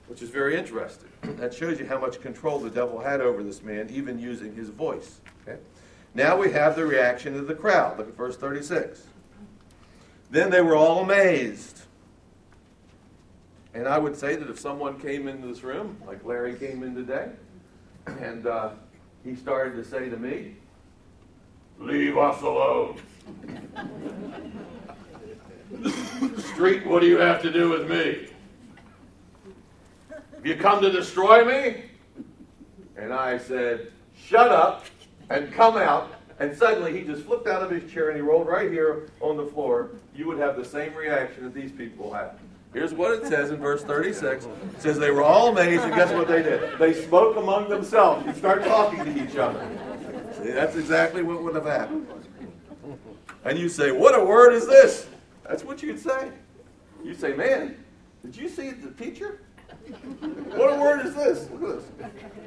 which 0.08 0.22
is 0.22 0.30
very 0.30 0.56
interesting. 0.56 1.10
That 1.24 1.54
shows 1.54 1.80
you 1.80 1.86
how 1.86 2.00
much 2.00 2.22
control 2.22 2.60
the 2.60 2.70
devil 2.70 3.00
had 3.00 3.22
over 3.22 3.44
this 3.44 3.64
man, 3.64 3.90
even 3.92 4.20
using 4.20 4.56
his 4.56 4.70
voice. 4.70 5.20
Okay? 5.42 5.60
Now 6.14 6.38
we 6.38 6.52
have 6.52 6.76
the 6.76 6.86
reaction 6.86 7.36
of 7.36 7.48
the 7.48 7.56
crowd. 7.56 7.98
Look 7.98 8.08
at 8.08 8.16
verse 8.16 8.38
36. 8.38 9.04
Then 10.32 10.50
they 10.50 10.62
were 10.62 10.76
all 10.76 11.04
amazed. 11.04 11.82
And 13.74 13.88
I 13.88 13.98
would 13.98 14.16
say 14.16 14.36
that 14.36 14.50
if 14.50 14.60
someone 14.60 15.00
came 15.00 15.28
into 15.28 15.48
this 15.48 15.64
room, 15.64 15.98
like 16.08 16.24
Larry 16.24 16.56
came 16.56 16.84
in 16.84 16.96
today, 16.96 17.30
and 18.20 18.48
uh, 18.48 18.70
he 19.24 19.36
started 19.36 19.76
to 19.76 19.84
say 19.84 20.10
to 20.10 20.18
me, 20.18 20.56
Leave 21.78 22.18
us 22.18 22.42
alone. 22.42 23.02
Streett, 25.74 26.86
what 26.86 27.02
do 27.02 27.08
you 27.08 27.18
have 27.18 27.42
to 27.42 27.52
do 27.52 27.70
with 27.70 27.90
me? 27.90 28.30
You 30.46 30.56
come 30.56 30.80
to 30.84 30.92
destroy 30.92 31.44
me? 31.44 31.86
And 32.96 33.12
I 33.12 33.40
said, 33.40 33.92
Shut 34.16 34.52
up 34.52 34.86
and 35.32 35.52
come 35.52 35.76
out. 35.76 36.14
And 36.38 36.56
suddenly 36.56 36.96
he 36.96 37.04
just 37.04 37.24
flipped 37.24 37.48
out 37.48 37.64
of 37.64 37.72
his 37.72 37.92
chair 37.92 38.10
and 38.10 38.16
he 38.16 38.22
rolled 38.22 38.48
right 38.48 38.72
here 38.72 39.10
on 39.22 39.38
the 39.38 39.46
floor. 39.48 39.90
You 40.16 40.28
would 40.28 40.38
have 40.38 40.56
the 40.56 40.64
same 40.64 40.94
reaction 40.94 41.46
that 41.46 41.56
these 41.56 41.72
people 41.72 42.14
had. 42.14 42.38
Here's 42.74 42.94
what 42.94 43.12
it 43.12 43.26
says 43.26 43.50
in 43.50 43.58
verse 43.58 43.84
36. 43.84 44.46
It 44.46 44.82
says 44.82 45.00
they 45.00 45.10
were 45.10 45.24
all 45.24 45.50
amazed, 45.50 45.82
and 45.84 45.96
guess 45.96 46.12
what 46.12 46.28
they 46.28 46.44
did? 46.44 46.78
They 46.78 46.94
spoke 46.94 47.38
among 47.38 47.70
themselves 47.70 48.28
and 48.28 48.36
start 48.36 48.64
talking 48.66 49.04
to 49.04 49.24
each 49.24 49.38
other. 49.38 49.68
See, 50.38 50.52
that's 50.52 50.76
exactly 50.76 51.24
what 51.24 51.42
would 51.42 51.56
have 51.56 51.66
happened. 51.66 52.06
And 53.46 53.58
you 53.58 53.68
say, 53.68 53.92
What 53.92 54.14
a 54.14 54.24
word 54.24 54.54
is 54.54 54.68
this? 54.68 55.08
That's 55.48 55.64
what 55.64 55.82
you'd 55.82 56.00
say. 56.00 56.30
You 57.04 57.16
say, 57.16 57.34
Man, 57.34 57.84
did 58.24 58.36
you 58.36 58.48
see 58.48 58.72
the 58.72 58.92
teacher? 58.92 59.40
What 60.56 60.80
word 60.80 61.06
is 61.06 61.16
this? 61.16 61.50
Look 61.52 61.84
at 62.02 62.38
this. 62.38 62.46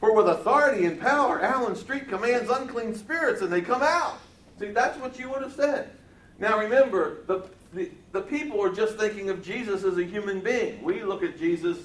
For 0.00 0.14
with 0.14 0.28
authority 0.28 0.86
and 0.86 0.98
power, 0.98 1.42
Alan 1.42 1.74
Streett 1.74 2.08
commands 2.08 2.50
unclean 2.50 2.94
spirits 2.94 3.42
and 3.42 3.52
they 3.52 3.60
come 3.60 3.82
out. 3.82 4.18
See, 4.58 4.70
that's 4.70 4.98
what 4.98 5.18
you 5.18 5.28
would 5.30 5.42
have 5.42 5.52
said. 5.52 5.90
Now 6.38 6.58
remember, 6.58 7.18
the, 7.26 7.42
the, 7.74 7.90
the 8.12 8.22
people 8.22 8.62
are 8.62 8.72
just 8.72 8.96
thinking 8.96 9.28
of 9.28 9.44
Jesus 9.44 9.84
as 9.84 9.98
a 9.98 10.04
human 10.04 10.40
being. 10.40 10.82
We 10.82 11.02
look 11.02 11.22
at 11.22 11.38
Jesus 11.38 11.76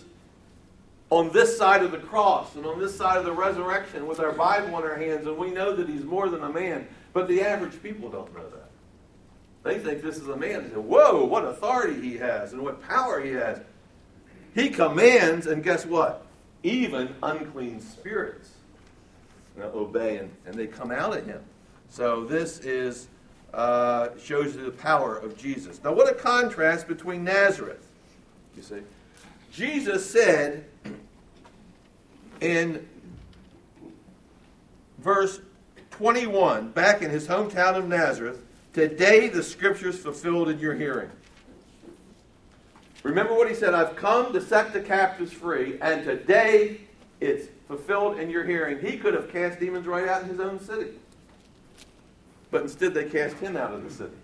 on 1.10 1.32
this 1.34 1.58
side 1.58 1.84
of 1.84 1.92
the 1.92 2.00
cross 2.00 2.56
and 2.56 2.66
on 2.66 2.80
this 2.80 2.96
side 2.96 3.18
of 3.18 3.26
the 3.26 3.34
resurrection 3.34 4.08
with 4.08 4.20
our 4.20 4.32
Bible 4.32 4.70
in 4.70 4.84
our 4.84 4.96
hands, 4.96 5.28
and 5.28 5.38
we 5.38 5.52
know 5.52 5.76
that 5.76 5.88
he's 5.88 6.04
more 6.04 6.30
than 6.30 6.44
a 6.44 6.50
man. 6.50 6.88
But 7.14 7.28
the 7.28 7.42
average 7.42 7.82
people 7.84 8.10
don't 8.10 8.34
know 8.34 8.50
that. 8.50 8.70
They 9.66 9.80
think 9.80 10.04
this 10.04 10.18
is 10.18 10.28
a 10.28 10.38
man. 10.38 10.64
They 10.64 10.70
say, 10.70 10.76
Whoa, 10.76 11.26
what 11.26 11.44
authority 11.44 12.00
he 12.00 12.18
has 12.18 12.54
and 12.54 12.62
what 12.62 12.82
power 12.88 13.20
he 13.20 13.32
has. 13.32 13.60
He 14.54 14.70
commands, 14.70 15.48
and 15.48 15.64
guess 15.64 15.86
what? 15.86 16.26
Even 16.64 17.14
unclean 17.22 17.82
spirits 17.82 18.52
obey 19.58 20.18
and, 20.18 20.32
and 20.46 20.56
they 20.56 20.68
come 20.68 20.92
out 20.92 21.18
of 21.18 21.26
him. 21.26 21.42
So 21.90 22.26
this 22.26 22.60
is 22.60 23.08
uh, 23.54 24.10
shows 24.22 24.56
you 24.56 24.66
the 24.66 24.72
power 24.72 25.18
of 25.18 25.38
Jesus. 25.38 25.82
Now, 25.84 25.94
what 25.94 26.12
a 26.12 26.14
contrast 26.14 26.88
between 26.88 27.24
Nazareth. 27.24 27.88
You 28.56 28.64
see, 28.64 28.82
Jesus 29.52 30.10
said 30.10 30.66
in 32.42 32.86
verse 35.00 35.40
21, 35.92 36.70
back 36.72 37.02
in 37.02 37.10
his 37.10 37.28
hometown 37.28 37.76
of 37.76 37.88
Nazareth, 37.88 38.42
Today 38.76 39.30
the 39.30 39.42
scriptures 39.42 39.98
fulfilled 39.98 40.50
in 40.50 40.60
your 40.60 40.76
hearing. 40.76 41.10
Remember 43.04 43.34
what 43.34 43.48
he 43.48 43.56
said 43.56 43.74
I've 43.74 43.96
come 43.96 44.34
to 44.34 44.42
set 44.42 44.74
the 44.74 44.82
captives 44.82 45.32
free, 45.32 45.80
and 45.80 46.04
today 46.04 46.82
it's 47.22 47.48
fulfilled 47.70 48.20
in 48.20 48.30
your 48.30 48.44
hearing. 48.44 48.82
He 48.82 48.98
could 48.98 49.14
have 49.14 49.32
cast 49.32 49.62
demons 49.62 49.88
right 49.88 50.10
out 50.10 50.24
in 50.24 50.28
his 50.28 50.42
own 50.42 50.60
city. 50.60 50.90
But 52.52 52.64
instead, 52.64 52.94
they 52.94 53.06
cast 53.06 53.38
him 53.38 53.56
out 53.56 53.72
of 53.72 53.82
the 53.82 53.90
city. 53.90 54.18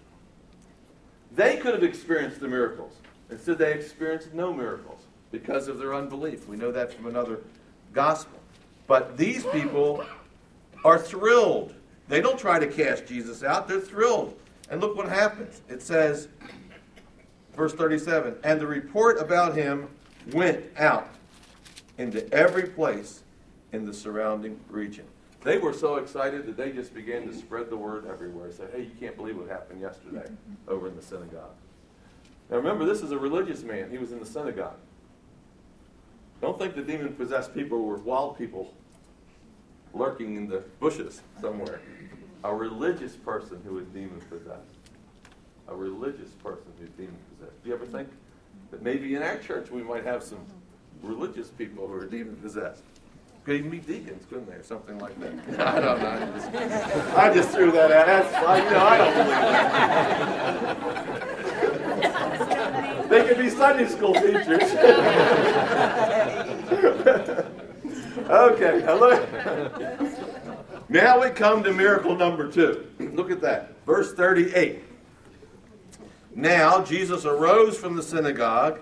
They 1.33 1.55
could 1.55 1.73
have 1.73 1.83
experienced 1.83 2.41
the 2.41 2.49
miracles. 2.49 2.95
Instead, 3.29 3.57
they 3.57 3.71
experienced 3.71 4.33
no 4.33 4.53
miracles 4.53 5.03
because 5.31 5.69
of 5.69 5.79
their 5.79 5.95
unbelief. 5.95 6.49
We 6.49 6.57
know 6.57 6.73
that 6.73 6.91
from 6.91 7.05
another 7.05 7.39
gospel. 7.93 8.37
But 8.85 9.15
these 9.15 9.45
people 9.45 10.03
are 10.83 10.99
thrilled. 10.99 11.73
They 12.11 12.19
don't 12.19 12.37
try 12.37 12.59
to 12.59 12.67
cast 12.67 13.05
Jesus 13.05 13.41
out, 13.41 13.69
they're 13.69 13.79
thrilled. 13.79 14.37
And 14.69 14.81
look 14.81 14.97
what 14.97 15.07
happens. 15.07 15.61
It 15.69 15.81
says, 15.81 16.27
verse 17.55 17.73
37 17.73 18.35
And 18.43 18.59
the 18.59 18.67
report 18.67 19.17
about 19.17 19.55
him 19.55 19.87
went 20.33 20.65
out 20.77 21.07
into 21.97 22.29
every 22.33 22.63
place 22.63 23.23
in 23.71 23.85
the 23.85 23.93
surrounding 23.93 24.59
region. 24.67 25.05
They 25.45 25.57
were 25.57 25.71
so 25.71 25.95
excited 25.95 26.45
that 26.47 26.57
they 26.57 26.73
just 26.73 26.93
began 26.93 27.25
to 27.29 27.33
spread 27.33 27.69
the 27.69 27.77
word 27.77 28.05
everywhere. 28.05 28.51
Say, 28.51 28.65
hey, 28.73 28.81
you 28.81 28.91
can't 28.99 29.15
believe 29.15 29.37
what 29.37 29.47
happened 29.47 29.79
yesterday 29.79 30.29
over 30.67 30.89
in 30.89 30.97
the 30.97 31.01
synagogue. 31.01 31.55
Now 32.49 32.57
remember, 32.57 32.83
this 32.83 33.01
is 33.01 33.11
a 33.11 33.17
religious 33.17 33.63
man. 33.63 33.89
He 33.89 33.97
was 33.97 34.11
in 34.11 34.19
the 34.19 34.25
synagogue. 34.25 34.75
Don't 36.41 36.59
think 36.59 36.75
the 36.75 36.83
demon 36.83 37.13
possessed 37.13 37.53
people 37.53 37.85
were 37.85 37.95
wild 37.99 38.37
people 38.37 38.73
lurking 39.93 40.35
in 40.35 40.47
the 40.47 40.63
bushes 40.79 41.21
somewhere. 41.39 41.81
A 42.43 42.53
religious 42.53 43.15
person 43.15 43.61
who 43.63 43.77
is 43.79 43.87
demon 43.87 44.21
possessed. 44.29 44.75
A 45.67 45.75
religious 45.75 46.31
person 46.43 46.71
who's 46.79 46.89
demon 46.91 47.17
possessed. 47.35 47.61
Do 47.63 47.69
you 47.69 47.75
ever 47.75 47.85
think 47.85 48.09
that 48.71 48.81
maybe 48.81 49.15
in 49.15 49.21
our 49.21 49.37
church 49.37 49.69
we 49.69 49.83
might 49.83 50.03
have 50.05 50.23
some 50.23 50.39
religious 51.03 51.49
people 51.49 51.87
who 51.87 51.93
are 51.93 52.05
demon 52.05 52.35
possessed? 52.37 52.83
Could 53.43 53.55
even 53.55 53.71
be 53.71 53.79
deacons, 53.79 54.25
couldn't 54.29 54.47
they, 54.47 54.55
or 54.55 54.63
something 54.63 54.99
like 54.99 55.19
that? 55.19 55.33
I 55.67 55.79
don't 55.79 55.99
know. 55.99 56.09
I 56.09 56.19
just, 56.37 56.47
I 57.17 57.33
just 57.33 57.49
threw 57.49 57.71
that 57.71 57.91
out. 57.91 58.05
That's, 58.05 58.35
I, 58.35 58.57
you 58.63 58.69
know, 58.69 58.85
I 58.85 58.97
don't 58.97 59.13
believe 59.13 59.29
that. 62.01 63.09
they 63.09 63.27
could 63.27 63.37
be 63.39 63.49
Sunday 63.49 63.87
school 63.87 64.13
teachers. 64.13 64.71
okay, 68.17 68.81
hello. 68.81 69.25
Now 70.89 71.21
we 71.21 71.29
come 71.29 71.63
to 71.63 71.71
miracle 71.71 72.15
number 72.15 72.51
two. 72.51 72.87
Look 72.99 73.31
at 73.31 73.41
that. 73.41 73.73
Verse 73.85 74.13
38. 74.13 74.83
Now 76.35 76.83
Jesus 76.83 77.25
arose 77.25 77.77
from 77.77 77.95
the 77.95 78.03
synagogue 78.03 78.81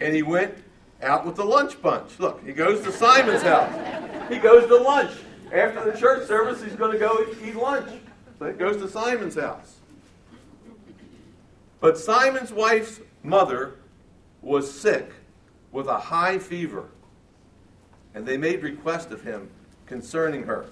and 0.00 0.14
he 0.14 0.22
went 0.22 0.54
out 1.02 1.26
with 1.26 1.36
the 1.36 1.44
lunch 1.44 1.80
bunch. 1.82 2.18
Look, 2.18 2.44
he 2.44 2.52
goes 2.52 2.82
to 2.84 2.92
Simon's 2.92 3.42
house. 3.42 3.72
He 4.28 4.38
goes 4.38 4.66
to 4.68 4.76
lunch. 4.76 5.12
After 5.52 5.90
the 5.90 5.98
church 5.98 6.26
service, 6.26 6.62
he's 6.62 6.74
going 6.74 6.92
to 6.92 6.98
go 6.98 7.24
eat 7.44 7.54
lunch. 7.54 7.88
So 8.38 8.46
he 8.46 8.52
goes 8.52 8.76
to 8.82 8.88
Simon's 8.88 9.36
house. 9.36 9.76
But 11.80 11.98
Simon's 11.98 12.52
wife's 12.52 13.00
mother 13.22 13.76
was 14.42 14.72
sick 14.72 15.12
with 15.76 15.88
a 15.88 15.98
high 15.98 16.38
fever, 16.38 16.88
and 18.14 18.24
they 18.24 18.38
made 18.38 18.62
request 18.62 19.10
of 19.10 19.22
him 19.22 19.50
concerning 19.84 20.42
her. 20.42 20.64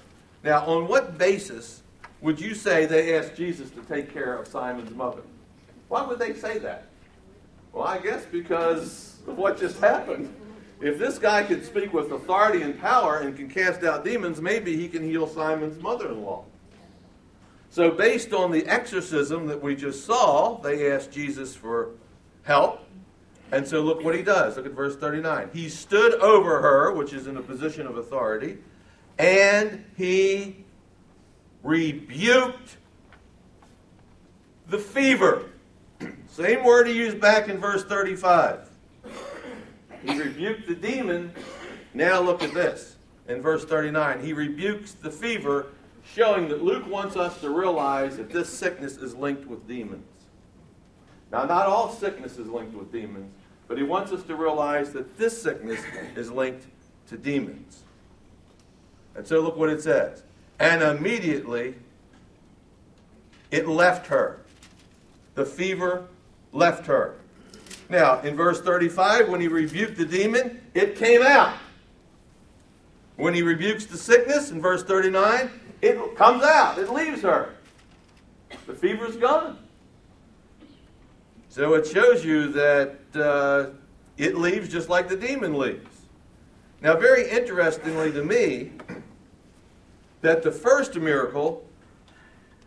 Now, 0.42 0.64
on 0.64 0.88
what 0.88 1.18
basis 1.18 1.82
would 2.22 2.40
you 2.40 2.54
say 2.54 2.86
they 2.86 3.14
asked 3.14 3.36
Jesus 3.36 3.68
to 3.72 3.82
take 3.82 4.14
care 4.14 4.34
of 4.34 4.48
Simon's 4.48 4.94
mother? 4.94 5.20
Why 5.88 6.06
would 6.06 6.18
they 6.18 6.32
say 6.32 6.56
that? 6.60 6.86
Well, 7.74 7.84
I 7.84 7.98
guess 7.98 8.24
because 8.24 9.18
of 9.26 9.36
what 9.36 9.60
just 9.60 9.78
happened. 9.78 10.34
If 10.80 10.98
this 10.98 11.18
guy 11.18 11.42
can 11.42 11.62
speak 11.62 11.92
with 11.92 12.10
authority 12.10 12.62
and 12.62 12.80
power 12.80 13.18
and 13.18 13.36
can 13.36 13.50
cast 13.50 13.84
out 13.84 14.06
demons, 14.06 14.40
maybe 14.40 14.74
he 14.74 14.88
can 14.88 15.02
heal 15.02 15.26
Simon's 15.26 15.82
mother 15.82 16.08
in 16.08 16.22
law. 16.22 16.44
So, 17.68 17.90
based 17.90 18.32
on 18.32 18.52
the 18.52 18.66
exorcism 18.66 19.48
that 19.48 19.62
we 19.62 19.76
just 19.76 20.06
saw, 20.06 20.58
they 20.62 20.90
asked 20.90 21.12
Jesus 21.12 21.54
for 21.54 21.90
help. 22.42 22.83
And 23.52 23.66
so, 23.66 23.82
look 23.82 24.02
what 24.02 24.14
he 24.14 24.22
does. 24.22 24.56
Look 24.56 24.66
at 24.66 24.72
verse 24.72 24.96
39. 24.96 25.50
He 25.52 25.68
stood 25.68 26.14
over 26.14 26.60
her, 26.60 26.92
which 26.92 27.12
is 27.12 27.26
in 27.26 27.36
a 27.36 27.42
position 27.42 27.86
of 27.86 27.96
authority, 27.96 28.58
and 29.18 29.84
he 29.96 30.64
rebuked 31.62 32.76
the 34.68 34.78
fever. 34.78 35.50
Same 36.28 36.64
word 36.64 36.88
he 36.88 36.94
used 36.94 37.20
back 37.20 37.48
in 37.48 37.58
verse 37.58 37.84
35. 37.84 38.68
He 40.04 40.18
rebuked 40.18 40.66
the 40.66 40.74
demon. 40.74 41.32
Now 41.94 42.20
look 42.20 42.42
at 42.42 42.52
this. 42.52 42.96
In 43.28 43.40
verse 43.40 43.64
39, 43.64 44.22
he 44.22 44.32
rebukes 44.32 44.92
the 44.92 45.10
fever, 45.10 45.68
showing 46.04 46.48
that 46.48 46.62
Luke 46.62 46.86
wants 46.86 47.16
us 47.16 47.40
to 47.40 47.48
realize 47.48 48.18
that 48.18 48.30
this 48.30 48.50
sickness 48.50 48.96
is 48.96 49.14
linked 49.14 49.46
with 49.46 49.66
demons. 49.66 50.04
Now, 51.32 51.44
not 51.44 51.66
all 51.66 51.90
sickness 51.90 52.38
is 52.38 52.48
linked 52.48 52.74
with 52.74 52.92
demons, 52.92 53.32
but 53.66 53.76
he 53.76 53.82
wants 53.82 54.12
us 54.12 54.22
to 54.24 54.36
realize 54.36 54.92
that 54.92 55.16
this 55.18 55.40
sickness 55.40 55.80
is 56.16 56.30
linked 56.30 56.66
to 57.08 57.16
demons. 57.16 57.82
And 59.14 59.26
so 59.26 59.40
look 59.40 59.56
what 59.56 59.70
it 59.70 59.82
says. 59.82 60.22
And 60.58 60.82
immediately 60.82 61.74
it 63.50 63.68
left 63.68 64.06
her. 64.08 64.40
The 65.34 65.44
fever 65.44 66.06
left 66.52 66.86
her. 66.86 67.16
Now, 67.88 68.20
in 68.20 68.36
verse 68.36 68.60
35, 68.60 69.28
when 69.28 69.40
he 69.40 69.48
rebuked 69.48 69.96
the 69.96 70.04
demon, 70.04 70.60
it 70.74 70.96
came 70.96 71.22
out. 71.22 71.56
When 73.16 73.34
he 73.34 73.42
rebukes 73.42 73.86
the 73.86 73.98
sickness, 73.98 74.50
in 74.50 74.60
verse 74.60 74.82
39, 74.82 75.50
it 75.82 76.16
comes 76.16 76.42
out, 76.42 76.78
it 76.78 76.90
leaves 76.90 77.22
her. 77.22 77.54
The 78.66 78.74
fever's 78.74 79.16
gone. 79.16 79.58
So 81.54 81.74
it 81.74 81.86
shows 81.86 82.24
you 82.24 82.48
that 82.48 82.96
uh, 83.14 83.66
it 84.16 84.36
leaves 84.36 84.68
just 84.68 84.88
like 84.88 85.08
the 85.08 85.14
demon 85.14 85.56
leaves. 85.56 86.00
Now, 86.82 86.96
very 86.96 87.30
interestingly 87.30 88.10
to 88.10 88.24
me, 88.24 88.72
that 90.20 90.42
the 90.42 90.50
first 90.50 90.96
miracle 90.96 91.64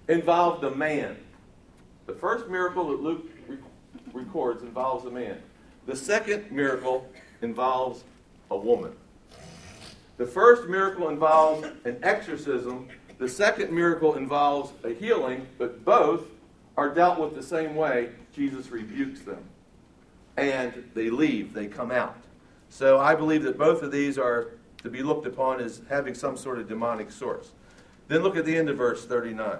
involved 0.07 0.63
a 0.63 0.71
man. 0.71 1.17
The 2.05 2.13
first 2.13 2.47
miracle 2.47 2.87
that 2.87 3.01
Luke 3.01 3.25
records 4.13 4.63
involves 4.63 5.03
a 5.03 5.11
man. 5.11 5.37
The 5.85 5.95
second 5.97 6.49
miracle 6.49 7.09
involves 7.41 8.05
a 8.51 8.55
woman. 8.55 8.93
The 10.15 10.25
first 10.25 10.69
miracle 10.69 11.09
involves 11.09 11.67
an 11.83 11.99
exorcism. 12.03 12.87
The 13.17 13.27
second 13.27 13.69
miracle 13.73 14.15
involves 14.15 14.71
a 14.85 14.93
healing, 14.93 15.45
but 15.57 15.83
both 15.83 16.23
are 16.77 16.93
dealt 16.93 17.19
with 17.19 17.35
the 17.35 17.43
same 17.43 17.75
way. 17.75 18.11
Jesus 18.37 18.69
rebukes 18.69 19.21
them. 19.21 19.43
And 20.37 20.89
they 20.93 21.09
leave, 21.09 21.53
they 21.53 21.65
come 21.65 21.91
out. 21.91 22.15
So 22.69 22.99
I 22.99 23.15
believe 23.15 23.43
that 23.43 23.57
both 23.57 23.81
of 23.81 23.91
these 23.91 24.19
are 24.19 24.51
to 24.83 24.89
be 24.89 25.01
looked 25.01 25.25
upon 25.25 25.59
as 25.59 25.81
having 25.89 26.13
some 26.13 26.37
sort 26.37 26.59
of 26.59 26.69
demonic 26.69 27.09
source. 27.11 27.51
Then 28.07 28.21
look 28.21 28.37
at 28.37 28.45
the 28.45 28.55
end 28.55 28.69
of 28.69 28.77
verse 28.77 29.05
39. 29.05 29.57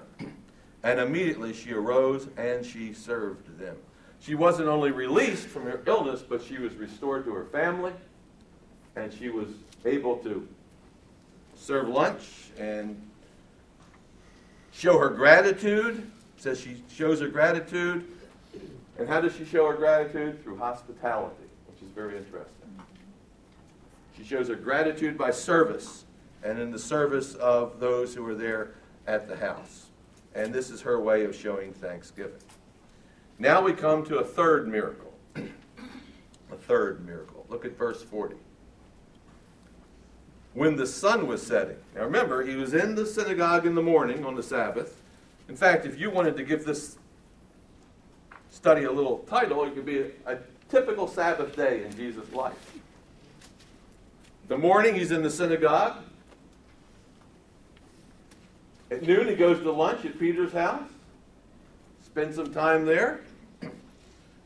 And 0.84 1.00
immediately 1.00 1.54
she 1.54 1.74
arose 1.74 2.28
and 2.38 2.64
she 2.64 2.94
served 2.94 3.58
them. 3.58 3.76
She 4.20 4.36
wasn't 4.36 4.68
only 4.68 4.92
released 4.92 5.48
from 5.48 5.64
her 5.64 5.82
illness, 5.88 6.22
but 6.22 6.44
she 6.44 6.60
was 6.60 6.76
restored 6.76 7.26
to 7.26 7.34
her 7.34 7.46
family, 7.46 7.94
and 8.96 9.14
she 9.14 9.30
was 9.30 9.50
able 9.86 10.18
to 10.18 10.48
serve 11.56 11.88
lunch 11.88 12.24
and 12.58 13.00
show 14.72 14.98
her 14.98 15.10
gratitude. 15.10 15.98
It 16.38 16.42
says 16.42 16.60
she 16.60 16.84
shows 16.92 17.20
her 17.20 17.28
gratitude. 17.28 18.08
And 18.98 19.08
how 19.08 19.22
does 19.22 19.36
she 19.36 19.46
show 19.46 19.68
her 19.68 19.76
gratitude? 19.76 20.44
Through 20.44 20.58
hospitality, 20.58 21.46
which 21.68 21.82
is 21.82 21.94
very 21.94 22.18
interesting. 22.18 22.54
She 24.16 24.24
shows 24.24 24.48
her 24.48 24.56
gratitude 24.56 25.18
by 25.18 25.32
service 25.32 26.06
and 26.44 26.60
in 26.60 26.72
the 26.72 26.80
service 26.80 27.36
of 27.36 27.80
those 27.80 28.16
who 28.16 28.28
are 28.28 28.36
there 28.36 28.72
at 29.06 29.28
the 29.28 29.36
house. 29.36 29.88
And 30.34 30.54
this 30.54 30.70
is 30.70 30.82
her 30.82 31.00
way 31.00 31.24
of 31.26 31.36
showing 31.36 31.74
thanksgiving. 31.74 32.40
Now 33.40 33.62
we 33.62 33.74
come 33.74 34.04
to 34.06 34.18
a 34.18 34.24
third 34.24 34.68
miracle. 34.68 35.14
a 35.36 36.56
third 36.56 37.06
miracle. 37.06 37.46
Look 37.50 37.66
at 37.66 37.78
verse 37.78 38.02
40. 38.02 38.36
When 40.54 40.76
the 40.76 40.88
sun 40.88 41.28
was 41.28 41.46
setting. 41.46 41.78
Now 41.96 42.04
remember, 42.04 42.44
he 42.44 42.56
was 42.56 42.74
in 42.74 42.96
the 42.96 43.06
synagogue 43.06 43.68
in 43.68 43.76
the 43.76 43.82
morning 43.82 44.26
on 44.26 44.36
the 44.36 44.44
Sabbath. 44.44 45.02
In 45.50 45.56
fact, 45.56 45.86
if 45.86 46.00
you 46.00 46.10
wanted 46.10 46.36
to 46.38 46.44
give 46.44 46.66
this 46.66 46.98
study 48.58 48.86
a 48.86 48.92
little 48.92 49.20
title, 49.30 49.64
it 49.66 49.76
could 49.76 49.86
be 49.86 50.00
a, 50.00 50.08
a 50.26 50.38
typical 50.68 51.08
Sabbath 51.08 51.56
day 51.56 51.84
in 51.86 51.96
Jesus' 51.96 52.34
life. 52.34 52.56
The 54.48 54.58
morning, 54.58 54.96
he's 54.96 55.12
in 55.12 55.22
the 55.22 55.30
synagogue. 55.30 55.98
At 58.90 59.04
noon, 59.04 59.28
he 59.28 59.36
goes 59.36 59.60
to 59.60 59.72
lunch 59.72 60.06
at 60.06 60.18
Peter's 60.18 60.54
house, 60.54 60.90
spends 62.04 62.36
some 62.36 62.52
time 62.52 62.86
there. 62.86 63.22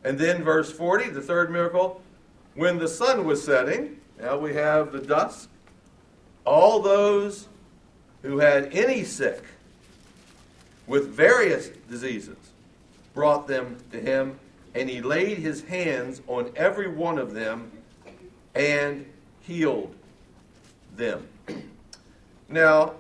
And 0.03 0.19
then, 0.19 0.43
verse 0.43 0.69
40, 0.71 1.11
the 1.11 1.21
third 1.21 1.49
miracle, 1.49 2.01
when 2.55 2.79
the 2.79 2.89
sun 2.89 3.23
was 3.23 3.41
setting, 3.41 4.01
now 4.19 4.37
we 4.37 4.53
have 4.55 4.91
the 4.91 4.99
dusk, 4.99 5.47
all 6.43 6.81
those 6.81 7.47
who 8.23 8.39
had 8.39 8.73
any 8.73 9.05
sick 9.05 9.41
with 10.85 11.07
various 11.07 11.69
diseases 11.89 12.50
brought 13.13 13.47
them 13.47 13.77
to 13.91 13.99
him, 13.99 14.39
and 14.73 14.89
he 14.89 15.01
laid 15.01 15.37
his 15.37 15.63
hands 15.63 16.21
on 16.27 16.51
every 16.55 16.87
one 16.87 17.17
of 17.17 17.33
them 17.33 17.71
and 18.55 19.05
healed 19.41 19.95
them. 20.95 21.27
Now, 22.49 22.93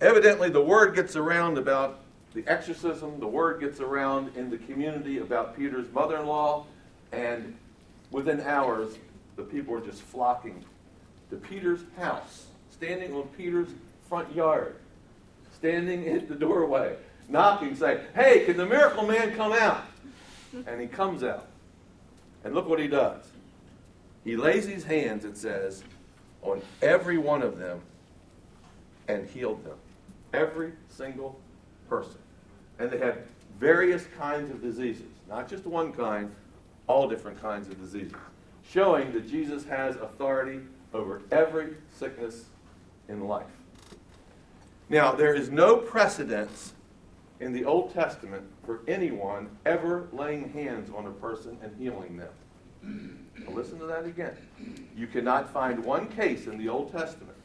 evidently, 0.00 0.50
the 0.50 0.62
word 0.62 0.94
gets 0.94 1.16
around 1.16 1.58
about 1.58 2.00
the 2.34 2.46
exorcism, 2.46 3.18
the 3.18 3.26
word 3.26 3.60
gets 3.60 3.80
around 3.80 4.36
in 4.36 4.50
the 4.50 4.58
community 4.58 5.18
about 5.18 5.56
Peter's 5.56 5.90
mother 5.92 6.18
in 6.18 6.26
law, 6.26 6.66
and 7.12 7.56
within 8.10 8.40
hours, 8.42 8.96
the 9.36 9.42
people 9.42 9.74
are 9.74 9.80
just 9.80 10.02
flocking 10.02 10.64
to 11.30 11.36
Peter's 11.36 11.80
house, 11.96 12.46
standing 12.70 13.14
on 13.14 13.22
Peter's 13.36 13.68
front 14.08 14.34
yard, 14.34 14.76
standing 15.56 16.08
at 16.08 16.28
the 16.28 16.34
doorway, 16.34 16.96
knocking, 17.28 17.74
saying, 17.76 18.00
Hey, 18.14 18.44
can 18.44 18.56
the 18.56 18.66
miracle 18.66 19.06
man 19.06 19.34
come 19.34 19.52
out? 19.52 19.84
And 20.66 20.80
he 20.80 20.86
comes 20.86 21.22
out. 21.22 21.46
And 22.42 22.54
look 22.54 22.66
what 22.66 22.80
he 22.80 22.88
does. 22.88 23.22
He 24.24 24.34
lays 24.34 24.66
his 24.66 24.82
hands, 24.82 25.26
it 25.26 25.36
says, 25.36 25.84
on 26.40 26.62
every 26.80 27.18
one 27.18 27.42
of 27.42 27.58
them 27.58 27.80
and 29.08 29.26
healed 29.26 29.62
them. 29.64 29.76
Every 30.32 30.72
single 30.88 31.38
person. 31.88 32.18
And 32.78 32.90
they 32.90 32.98
had 32.98 33.24
various 33.58 34.06
kinds 34.18 34.50
of 34.50 34.62
diseases, 34.62 35.10
not 35.28 35.48
just 35.48 35.66
one 35.66 35.92
kind, 35.92 36.34
all 36.86 37.08
different 37.08 37.40
kinds 37.40 37.68
of 37.68 37.80
diseases, 37.80 38.14
showing 38.70 39.12
that 39.12 39.28
Jesus 39.28 39.64
has 39.64 39.96
authority 39.96 40.60
over 40.94 41.22
every 41.30 41.74
sickness 41.94 42.46
in 43.08 43.26
life. 43.26 43.46
Now, 44.88 45.12
there 45.12 45.34
is 45.34 45.50
no 45.50 45.76
precedence 45.76 46.72
in 47.40 47.52
the 47.52 47.64
Old 47.64 47.94
Testament 47.94 48.44
for 48.64 48.80
anyone 48.88 49.48
ever 49.64 50.08
laying 50.12 50.50
hands 50.52 50.90
on 50.94 51.06
a 51.06 51.10
person 51.12 51.56
and 51.62 51.76
healing 51.78 52.16
them. 52.16 53.18
Now 53.38 53.52
listen 53.52 53.78
to 53.78 53.86
that 53.86 54.06
again. 54.06 54.36
You 54.96 55.06
cannot 55.06 55.52
find 55.52 55.84
one 55.84 56.08
case 56.08 56.46
in 56.46 56.58
the 56.58 56.68
Old 56.68 56.92
Testament 56.92 57.36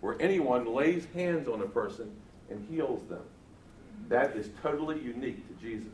where 0.00 0.20
anyone 0.20 0.66
lays 0.74 1.06
hands 1.14 1.48
on 1.48 1.60
a 1.60 1.66
person 1.66 2.10
and 2.50 2.66
heals 2.70 3.06
them. 3.08 3.22
That 4.08 4.36
is 4.36 4.50
totally 4.62 5.00
unique 5.00 5.46
to 5.48 5.54
Jesus. 5.62 5.92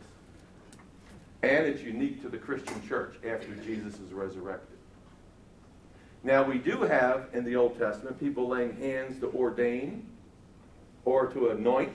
And 1.43 1.67
it's 1.67 1.83
unique 1.83 2.23
to 2.23 2.29
the 2.29 2.39
Christian 2.39 2.81
church 2.89 3.17
after 3.25 3.55
Jesus 3.57 3.95
is 4.01 4.13
resurrected. 4.13 4.77
Now, 6.25 6.43
we 6.43 6.59
do 6.59 6.83
have 6.83 7.29
in 7.35 7.45
the 7.45 7.55
Old 7.55 7.79
Testament 7.79 8.19
people 8.19 8.49
laying 8.49 8.77
hands 8.79 9.21
to 9.21 9.31
ordain 9.31 10.07
or 11.05 11.27
to 11.27 11.51
anoint, 11.51 11.93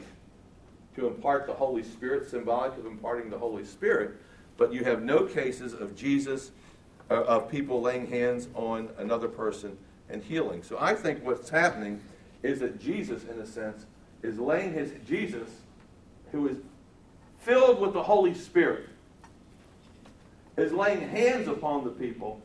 to 0.95 1.07
impart 1.07 1.47
the 1.47 1.53
Holy 1.53 1.83
Spirit, 1.83 2.29
symbolic 2.29 2.77
of 2.77 2.85
imparting 2.85 3.29
the 3.29 3.37
Holy 3.37 3.65
Spirit, 3.65 4.15
but 4.57 4.73
you 4.73 4.83
have 4.83 5.01
no 5.01 5.25
cases 5.25 5.73
of 5.73 5.95
Jesus, 5.95 6.51
uh, 7.09 7.23
of 7.23 7.49
people 7.49 7.81
laying 7.81 8.07
hands 8.07 8.47
on 8.55 8.89
another 8.97 9.27
person 9.27 9.77
and 10.09 10.23
healing. 10.23 10.63
So 10.63 10.77
I 10.79 10.93
think 10.93 11.23
what's 11.23 11.49
happening 11.49 12.01
is 12.43 12.59
that 12.59 12.79
Jesus, 12.79 13.23
in 13.23 13.39
a 13.39 13.45
sense, 13.45 13.85
is 14.21 14.37
laying 14.37 14.73
his, 14.73 14.91
Jesus 15.07 15.49
who 16.31 16.47
is 16.47 16.57
filled 17.39 17.79
with 17.79 17.93
the 17.93 18.03
Holy 18.03 18.33
Spirit, 18.33 18.87
is 20.57 20.71
laying 20.71 21.01
hands 21.09 21.47
upon 21.47 21.83
the 21.83 21.89
people, 21.89 22.41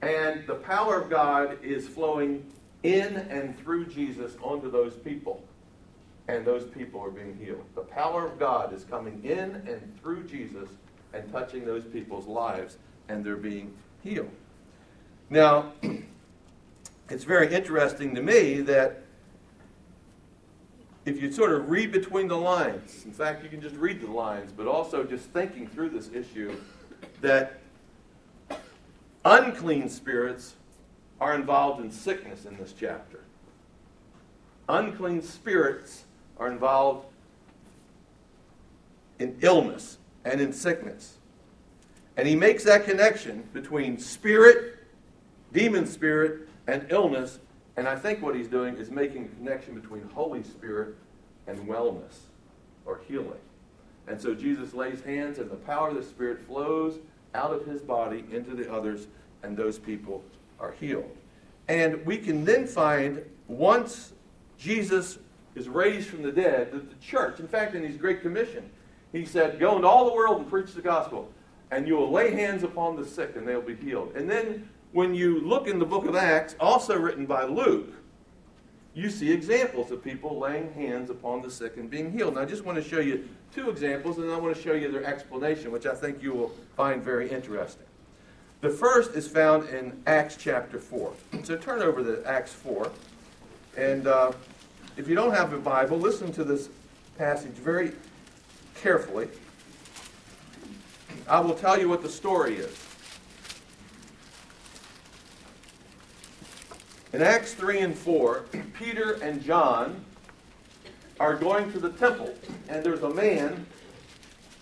and 0.00 0.46
the 0.46 0.54
power 0.54 1.00
of 1.00 1.10
God 1.10 1.58
is 1.62 1.88
flowing 1.88 2.44
in 2.82 3.16
and 3.16 3.58
through 3.58 3.86
Jesus 3.86 4.36
onto 4.42 4.70
those 4.70 4.94
people, 4.94 5.42
and 6.28 6.44
those 6.44 6.64
people 6.64 7.00
are 7.00 7.10
being 7.10 7.36
healed. 7.36 7.64
The 7.74 7.82
power 7.82 8.26
of 8.26 8.38
God 8.38 8.72
is 8.72 8.84
coming 8.84 9.20
in 9.24 9.62
and 9.66 10.00
through 10.00 10.24
Jesus 10.24 10.68
and 11.12 11.30
touching 11.32 11.64
those 11.64 11.84
people's 11.84 12.26
lives, 12.26 12.78
and 13.08 13.24
they're 13.24 13.36
being 13.36 13.74
healed. 14.02 14.30
Now, 15.30 15.72
it's 17.10 17.24
very 17.24 17.52
interesting 17.52 18.14
to 18.14 18.22
me 18.22 18.60
that 18.62 19.02
if 21.04 21.20
you 21.20 21.32
sort 21.32 21.52
of 21.52 21.68
read 21.68 21.90
between 21.90 22.28
the 22.28 22.36
lines, 22.36 23.04
in 23.04 23.12
fact, 23.12 23.42
you 23.42 23.50
can 23.50 23.60
just 23.60 23.74
read 23.76 24.00
the 24.00 24.10
lines, 24.10 24.52
but 24.52 24.66
also 24.66 25.02
just 25.02 25.26
thinking 25.30 25.66
through 25.66 25.90
this 25.90 26.10
issue, 26.14 26.56
that 27.20 27.58
unclean 29.24 29.88
spirits 29.88 30.54
are 31.20 31.34
involved 31.34 31.80
in 31.84 31.90
sickness 31.90 32.44
in 32.44 32.56
this 32.56 32.72
chapter. 32.78 33.20
Unclean 34.68 35.22
spirits 35.22 36.04
are 36.38 36.50
involved 36.50 37.06
in 39.18 39.36
illness 39.40 39.98
and 40.24 40.40
in 40.40 40.52
sickness. 40.52 41.18
And 42.16 42.28
he 42.28 42.36
makes 42.36 42.64
that 42.64 42.84
connection 42.84 43.44
between 43.52 43.98
spirit, 43.98 44.78
demon 45.52 45.86
spirit, 45.86 46.48
and 46.66 46.86
illness. 46.90 47.38
And 47.76 47.88
I 47.88 47.96
think 47.96 48.20
what 48.20 48.34
he's 48.34 48.48
doing 48.48 48.76
is 48.76 48.90
making 48.90 49.24
a 49.24 49.28
connection 49.28 49.74
between 49.74 50.02
Holy 50.14 50.42
Spirit 50.42 50.96
and 51.46 51.58
wellness 51.66 52.18
or 52.84 53.00
healing. 53.08 53.40
And 54.08 54.20
so 54.20 54.34
Jesus 54.34 54.74
lays 54.74 55.00
hands, 55.02 55.38
and 55.38 55.50
the 55.50 55.56
power 55.56 55.88
of 55.88 55.94
the 55.94 56.02
Spirit 56.02 56.44
flows 56.46 56.98
out 57.34 57.52
of 57.52 57.64
his 57.64 57.80
body 57.80 58.24
into 58.32 58.54
the 58.54 58.70
others, 58.70 59.06
and 59.42 59.56
those 59.56 59.78
people 59.78 60.22
are 60.60 60.72
healed. 60.72 61.16
And 61.68 62.04
we 62.04 62.18
can 62.18 62.44
then 62.44 62.66
find 62.66 63.22
once 63.46 64.12
Jesus 64.58 65.18
is 65.54 65.68
raised 65.68 66.08
from 66.08 66.22
the 66.22 66.32
dead, 66.32 66.72
that 66.72 66.88
the 66.88 66.96
church, 67.04 67.40
in 67.40 67.48
fact, 67.48 67.74
in 67.74 67.82
his 67.82 67.96
Great 67.96 68.22
Commission, 68.22 68.68
he 69.12 69.24
said, 69.24 69.58
Go 69.60 69.76
into 69.76 69.86
all 69.86 70.06
the 70.06 70.14
world 70.14 70.40
and 70.40 70.48
preach 70.48 70.72
the 70.72 70.82
gospel, 70.82 71.30
and 71.70 71.86
you 71.86 71.96
will 71.96 72.10
lay 72.10 72.32
hands 72.32 72.62
upon 72.62 72.96
the 72.96 73.04
sick, 73.04 73.36
and 73.36 73.46
they'll 73.46 73.60
be 73.60 73.76
healed. 73.76 74.12
And 74.16 74.30
then 74.30 74.68
when 74.92 75.14
you 75.14 75.40
look 75.40 75.66
in 75.68 75.78
the 75.78 75.84
book 75.84 76.06
of 76.06 76.16
Acts, 76.16 76.54
also 76.60 76.98
written 76.98 77.26
by 77.26 77.44
Luke, 77.44 77.92
you 78.94 79.08
see 79.08 79.32
examples 79.32 79.90
of 79.90 80.04
people 80.04 80.38
laying 80.38 80.72
hands 80.74 81.08
upon 81.08 81.40
the 81.40 81.50
sick 81.50 81.78
and 81.78 81.88
being 81.88 82.12
healed. 82.12 82.36
And 82.36 82.40
I 82.40 82.44
just 82.44 82.64
want 82.64 82.82
to 82.82 82.86
show 82.86 83.00
you 83.00 83.26
two 83.54 83.70
examples, 83.70 84.18
and 84.18 84.30
I 84.30 84.36
want 84.36 84.54
to 84.54 84.62
show 84.62 84.74
you 84.74 84.90
their 84.90 85.04
explanation, 85.04 85.70
which 85.70 85.86
I 85.86 85.94
think 85.94 86.22
you 86.22 86.32
will 86.34 86.52
find 86.76 87.02
very 87.02 87.30
interesting. 87.30 87.86
The 88.60 88.70
first 88.70 89.14
is 89.14 89.26
found 89.26 89.68
in 89.70 90.00
Acts 90.06 90.36
chapter 90.38 90.78
4. 90.78 91.12
So 91.42 91.56
turn 91.56 91.82
over 91.82 92.02
to 92.04 92.24
Acts 92.28 92.52
4. 92.52 92.90
And 93.76 94.06
uh, 94.06 94.32
if 94.96 95.08
you 95.08 95.14
don't 95.14 95.32
have 95.32 95.52
a 95.52 95.58
Bible, 95.58 95.98
listen 95.98 96.32
to 96.32 96.44
this 96.44 96.68
passage 97.18 97.52
very 97.52 97.92
carefully. 98.74 99.28
I 101.28 101.40
will 101.40 101.54
tell 101.54 101.78
you 101.78 101.88
what 101.88 102.02
the 102.02 102.08
story 102.08 102.56
is. 102.56 102.76
In 107.12 107.22
Acts 107.22 107.54
3 107.54 107.80
and 107.80 107.96
4, 107.96 108.46
Peter 108.78 109.12
and 109.22 109.42
John 109.42 110.02
are 111.20 111.36
going 111.36 111.70
to 111.72 111.78
the 111.78 111.90
temple, 111.90 112.34
and 112.68 112.82
there's 112.82 113.02
a 113.02 113.10
man 113.10 113.66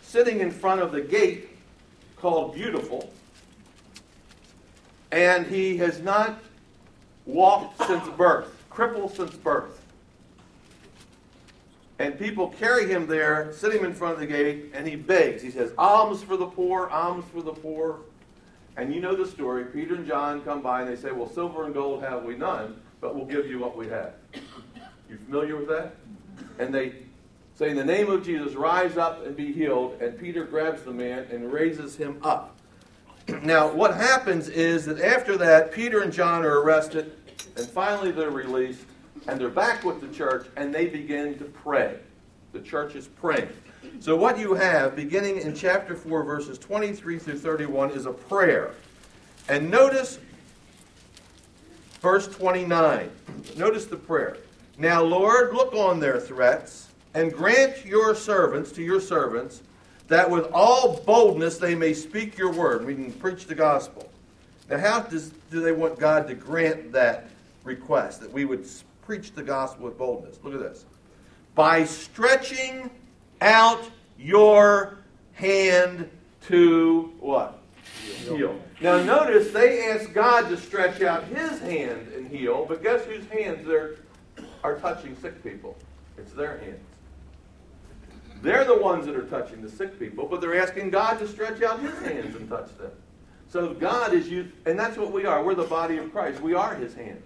sitting 0.02 0.40
in 0.40 0.50
front 0.50 0.80
of 0.80 0.90
the 0.92 1.00
gate 1.00 1.48
called 2.16 2.54
Beautiful, 2.54 3.12
and 5.12 5.46
he 5.46 5.76
has 5.78 6.00
not 6.00 6.38
walked 7.24 7.86
since 7.86 8.06
birth, 8.16 8.64
crippled 8.68 9.14
since 9.14 9.34
birth. 9.34 9.79
And 12.00 12.18
people 12.18 12.48
carry 12.48 12.88
him 12.88 13.06
there, 13.06 13.52
sit 13.52 13.74
him 13.74 13.84
in 13.84 13.92
front 13.92 14.14
of 14.14 14.20
the 14.20 14.26
gate, 14.26 14.70
and 14.72 14.88
he 14.88 14.96
begs. 14.96 15.42
He 15.42 15.50
says, 15.50 15.74
Alms 15.76 16.22
for 16.22 16.34
the 16.34 16.46
poor, 16.46 16.88
alms 16.88 17.26
for 17.30 17.42
the 17.42 17.52
poor. 17.52 17.98
And 18.78 18.94
you 18.94 19.02
know 19.02 19.14
the 19.14 19.26
story. 19.26 19.66
Peter 19.66 19.96
and 19.96 20.06
John 20.06 20.40
come 20.40 20.62
by 20.62 20.80
and 20.80 20.90
they 20.90 20.96
say, 20.96 21.12
Well, 21.12 21.28
silver 21.28 21.66
and 21.66 21.74
gold 21.74 22.02
have 22.02 22.24
we 22.24 22.36
none, 22.36 22.80
but 23.02 23.14
we'll 23.14 23.26
give 23.26 23.48
you 23.48 23.58
what 23.58 23.76
we 23.76 23.86
have. 23.88 24.14
You 25.10 25.18
familiar 25.26 25.56
with 25.56 25.68
that? 25.68 25.94
And 26.58 26.74
they 26.74 26.94
say, 27.54 27.68
In 27.68 27.76
the 27.76 27.84
name 27.84 28.08
of 28.08 28.24
Jesus, 28.24 28.54
rise 28.54 28.96
up 28.96 29.26
and 29.26 29.36
be 29.36 29.52
healed. 29.52 30.00
And 30.00 30.18
Peter 30.18 30.44
grabs 30.44 30.82
the 30.82 30.92
man 30.92 31.26
and 31.30 31.52
raises 31.52 31.96
him 31.96 32.18
up. 32.22 32.56
now, 33.42 33.70
what 33.70 33.94
happens 33.94 34.48
is 34.48 34.86
that 34.86 35.02
after 35.02 35.36
that, 35.36 35.70
Peter 35.70 36.00
and 36.00 36.14
John 36.14 36.46
are 36.46 36.62
arrested, 36.62 37.12
and 37.58 37.66
finally 37.66 38.10
they're 38.10 38.30
released 38.30 38.86
and 39.26 39.40
they're 39.40 39.48
back 39.48 39.84
with 39.84 40.00
the 40.00 40.08
church 40.08 40.46
and 40.56 40.74
they 40.74 40.86
begin 40.86 41.38
to 41.38 41.44
pray. 41.44 41.98
The 42.52 42.60
church 42.60 42.94
is 42.94 43.06
praying. 43.06 43.48
So, 44.00 44.16
what 44.16 44.38
you 44.38 44.54
have 44.54 44.96
beginning 44.96 45.38
in 45.38 45.54
chapter 45.54 45.94
4, 45.94 46.22
verses 46.24 46.58
23 46.58 47.18
through 47.18 47.38
31 47.38 47.90
is 47.92 48.06
a 48.06 48.12
prayer. 48.12 48.74
And 49.48 49.70
notice 49.70 50.18
verse 52.00 52.28
29. 52.28 53.10
Notice 53.56 53.86
the 53.86 53.96
prayer. 53.96 54.38
Now, 54.78 55.02
Lord, 55.02 55.54
look 55.54 55.74
on 55.74 56.00
their 56.00 56.18
threats 56.18 56.88
and 57.14 57.32
grant 57.32 57.84
your 57.84 58.14
servants 58.14 58.72
to 58.72 58.82
your 58.82 59.00
servants 59.00 59.62
that 60.08 60.28
with 60.28 60.50
all 60.52 61.00
boldness 61.06 61.58
they 61.58 61.74
may 61.74 61.94
speak 61.94 62.36
your 62.36 62.52
word. 62.52 62.84
We 62.84 62.94
can 62.94 63.12
preach 63.12 63.46
the 63.46 63.54
gospel. 63.54 64.10
Now, 64.68 64.78
how 64.78 65.00
does, 65.00 65.30
do 65.50 65.60
they 65.60 65.72
want 65.72 65.98
God 65.98 66.26
to 66.28 66.34
grant 66.34 66.92
that 66.92 67.28
request, 67.64 68.20
that 68.20 68.32
we 68.32 68.44
would 68.44 68.66
preach 69.10 69.32
the 69.32 69.42
gospel 69.42 69.86
with 69.86 69.98
boldness. 69.98 70.38
Look 70.44 70.54
at 70.54 70.60
this. 70.60 70.84
By 71.56 71.84
stretching 71.84 72.88
out 73.40 73.82
your 74.16 74.98
hand 75.32 76.08
to 76.46 77.12
what? 77.18 77.58
Heal. 78.22 78.56
Now 78.80 79.02
notice 79.02 79.50
they 79.50 79.90
ask 79.90 80.12
God 80.12 80.48
to 80.48 80.56
stretch 80.56 81.02
out 81.02 81.24
his 81.24 81.58
hand 81.58 82.06
and 82.14 82.28
heal, 82.28 82.66
but 82.66 82.84
guess 82.84 83.04
whose 83.04 83.26
hands 83.26 83.68
are, 83.68 83.98
are 84.62 84.78
touching 84.78 85.16
sick 85.16 85.42
people? 85.42 85.76
It's 86.16 86.30
their 86.30 86.58
hands. 86.58 86.78
They're 88.42 88.64
the 88.64 88.78
ones 88.78 89.06
that 89.06 89.16
are 89.16 89.26
touching 89.26 89.60
the 89.60 89.70
sick 89.70 89.98
people, 89.98 90.28
but 90.28 90.40
they're 90.40 90.62
asking 90.62 90.90
God 90.90 91.18
to 91.18 91.26
stretch 91.26 91.60
out 91.64 91.80
his 91.80 91.98
hands 91.98 92.36
and 92.36 92.48
touch 92.48 92.78
them. 92.78 92.92
So 93.48 93.74
God 93.74 94.14
is 94.14 94.28
you, 94.28 94.52
and 94.66 94.78
that's 94.78 94.96
what 94.96 95.10
we 95.10 95.26
are. 95.26 95.42
We're 95.42 95.56
the 95.56 95.64
body 95.64 95.96
of 95.96 96.12
Christ. 96.12 96.40
We 96.40 96.54
are 96.54 96.76
his 96.76 96.94
hands. 96.94 97.24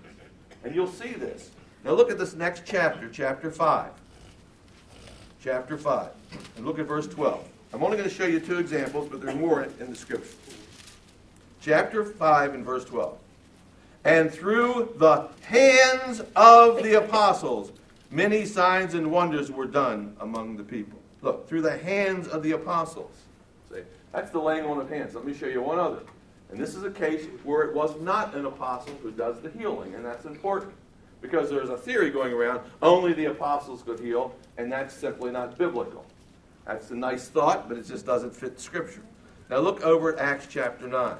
And 0.64 0.74
you'll 0.74 0.90
see 0.90 1.12
this. 1.12 1.50
Now 1.84 1.92
look 1.92 2.10
at 2.10 2.18
this 2.18 2.34
next 2.34 2.62
chapter, 2.64 3.10
chapter 3.10 3.50
5. 3.50 3.90
Chapter 5.42 5.76
5. 5.76 6.08
And 6.56 6.64
look 6.64 6.78
at 6.78 6.86
verse 6.86 7.06
12. 7.06 7.46
I'm 7.74 7.82
only 7.82 7.98
going 7.98 8.08
to 8.08 8.14
show 8.14 8.24
you 8.24 8.40
two 8.40 8.58
examples, 8.58 9.08
but 9.10 9.20
there's 9.20 9.36
more 9.36 9.64
in 9.80 9.90
the 9.90 9.96
scripture. 9.96 10.34
Chapter 11.60 12.04
5 12.04 12.54
and 12.54 12.64
verse 12.64 12.86
12. 12.86 13.18
And 14.04 14.32
through 14.32 14.94
the 14.96 15.28
hands 15.42 16.22
of 16.34 16.82
the 16.82 16.94
apostles, 16.94 17.72
many 18.10 18.46
signs 18.46 18.94
and 18.94 19.10
wonders 19.10 19.50
were 19.50 19.66
done 19.66 20.16
among 20.20 20.56
the 20.56 20.62
people. 20.62 20.98
Look, 21.20 21.48
through 21.48 21.62
the 21.62 21.76
hands 21.76 22.28
of 22.28 22.42
the 22.42 22.52
apostles. 22.52 23.14
See, 23.70 23.80
that's 24.12 24.30
the 24.30 24.40
laying 24.40 24.64
on 24.64 24.78
of 24.78 24.88
hands. 24.88 25.14
Let 25.14 25.26
me 25.26 25.34
show 25.34 25.46
you 25.46 25.60
one 25.60 25.78
other. 25.78 26.00
And 26.50 26.58
this 26.58 26.74
is 26.74 26.84
a 26.84 26.90
case 26.90 27.26
where 27.42 27.62
it 27.62 27.74
was 27.74 27.98
not 28.00 28.34
an 28.34 28.46
apostle 28.46 28.94
who 29.02 29.10
does 29.10 29.40
the 29.40 29.50
healing, 29.50 29.94
and 29.94 30.04
that's 30.04 30.24
important 30.24 30.72
because 31.24 31.48
there's 31.48 31.70
a 31.70 31.76
theory 31.76 32.10
going 32.10 32.34
around 32.34 32.60
only 32.82 33.14
the 33.14 33.24
apostles 33.24 33.82
could 33.82 33.98
heal, 33.98 34.34
and 34.58 34.70
that's 34.70 34.94
simply 34.94 35.30
not 35.30 35.56
biblical. 35.56 36.04
That's 36.66 36.90
a 36.90 36.94
nice 36.94 37.28
thought, 37.28 37.66
but 37.66 37.78
it 37.78 37.86
just 37.86 38.04
doesn't 38.04 38.36
fit 38.36 38.60
Scripture. 38.60 39.00
Now 39.48 39.60
look 39.60 39.82
over 39.82 40.12
at 40.12 40.18
Acts 40.18 40.46
chapter 40.50 40.86
9. 40.86 41.16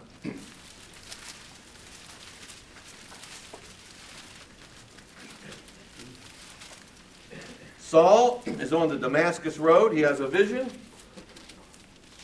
Saul 7.78 8.42
is 8.46 8.74
on 8.74 8.88
the 8.88 8.98
Damascus 8.98 9.56
Road. 9.56 9.94
He 9.94 10.00
has 10.00 10.20
a 10.20 10.28
vision. 10.28 10.70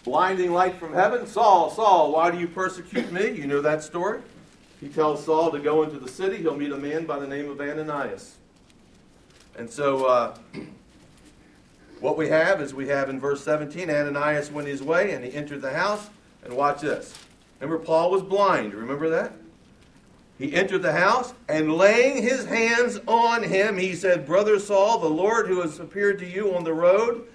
Blinding 0.05 0.53
light 0.53 0.75
from 0.79 0.93
heaven. 0.93 1.27
Saul, 1.27 1.71
Saul, 1.71 2.13
why 2.13 2.31
do 2.31 2.39
you 2.39 2.47
persecute 2.47 3.11
me? 3.11 3.31
You 3.31 3.47
know 3.47 3.63
that 3.63 3.83
story? 3.83 4.21
He 4.81 4.89
tells 4.89 5.25
Saul 5.25 5.51
to 5.51 5.59
go 5.59 5.83
into 5.83 5.99
the 5.99 6.09
city. 6.09 6.39
He'll 6.39 6.57
meet 6.57 6.73
a 6.73 6.77
man 6.77 7.05
by 7.05 7.19
the 7.19 7.27
name 7.27 7.51
of 7.51 7.61
Ananias. 7.61 8.37
And 9.57 9.69
so, 9.69 10.07
uh, 10.07 10.37
what 12.01 12.17
we 12.17 12.29
have 12.29 12.63
is 12.63 12.73
we 12.73 12.89
have 12.89 13.11
in 13.11 13.21
verse 13.21 13.45
17 13.45 13.91
Ananias 13.91 14.51
went 14.51 14.67
his 14.67 14.83
way 14.83 15.13
and 15.13 15.23
he 15.23 15.35
entered 15.35 15.61
the 15.61 15.73
house. 15.73 16.09
And 16.43 16.55
watch 16.55 16.81
this. 16.81 17.15
Remember, 17.61 17.85
Paul 17.85 18.11
was 18.11 18.23
blind. 18.23 18.73
Remember 18.73 19.11
that? 19.11 19.33
He 20.39 20.55
entered 20.55 20.81
the 20.81 20.93
house 20.93 21.35
and 21.51 21.75
laying 21.75 22.23
his 22.23 22.47
hands 22.47 22.99
on 23.07 23.43
him, 23.43 23.77
he 23.77 23.95
said, 23.95 24.25
Brother 24.25 24.59
Saul, 24.59 24.99
the 25.01 25.11
Lord 25.11 25.49
who 25.49 25.61
has 25.61 25.79
appeared 25.79 26.19
to 26.21 26.27
you 26.27 26.55
on 26.55 26.65
the 26.65 26.73
road 26.73 27.27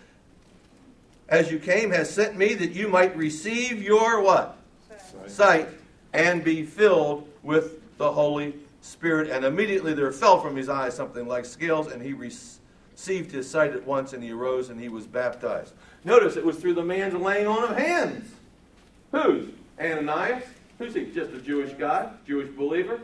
as 1.29 1.51
you 1.51 1.59
came 1.59 1.91
has 1.91 2.09
sent 2.09 2.35
me 2.35 2.55
that 2.55 2.71
you 2.71 2.87
might 2.87 3.15
receive 3.15 3.83
your 3.83 4.21
what? 4.21 4.57
Sight. 4.89 5.31
Sight 5.31 5.69
and 6.13 6.43
be 6.43 6.63
filled 6.63 7.27
with 7.45 7.97
the 7.97 8.11
Holy 8.11 8.55
Spirit. 8.81 9.29
And 9.29 9.45
immediately 9.45 9.93
there 9.93 10.11
fell 10.11 10.41
from 10.41 10.55
his 10.55 10.67
eyes 10.67 10.95
something 10.95 11.27
like 11.27 11.45
scales, 11.45 11.91
and 11.91 12.01
he 12.01 12.13
received 12.13 13.31
his 13.31 13.49
sight 13.49 13.73
at 13.73 13.85
once, 13.85 14.13
and 14.13 14.21
he 14.21 14.31
arose 14.31 14.69
and 14.69 14.79
he 14.81 14.89
was 14.89 15.05
baptized. 15.07 15.73
Notice 16.03 16.35
it 16.35 16.45
was 16.45 16.57
through 16.57 16.73
the 16.73 16.83
man's 16.83 17.13
laying 17.13 17.47
on 17.47 17.63
of 17.63 17.77
hands. 17.77 18.31
Whose? 19.11 19.49
Ananias. 19.79 20.43
Who's 20.77 20.93
he? 20.93 21.05
Just 21.05 21.31
a 21.31 21.39
Jewish 21.39 21.71
guy, 21.73 22.09
Jewish 22.27 22.49
believer. 22.49 22.99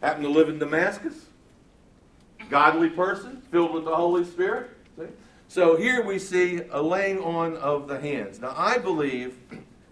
Happened 0.00 0.24
to 0.24 0.30
live 0.30 0.48
in 0.48 0.58
Damascus. 0.58 1.26
godly 2.50 2.90
person, 2.90 3.42
filled 3.50 3.72
with 3.72 3.84
the 3.84 3.94
Holy 3.94 4.24
Spirit. 4.24 4.70
See? 4.98 5.04
So 5.48 5.76
here 5.76 6.04
we 6.04 6.18
see 6.18 6.62
a 6.70 6.82
laying 6.82 7.18
on 7.20 7.56
of 7.56 7.88
the 7.88 7.98
hands. 7.98 8.40
Now, 8.40 8.54
I 8.56 8.78
believe 8.78 9.36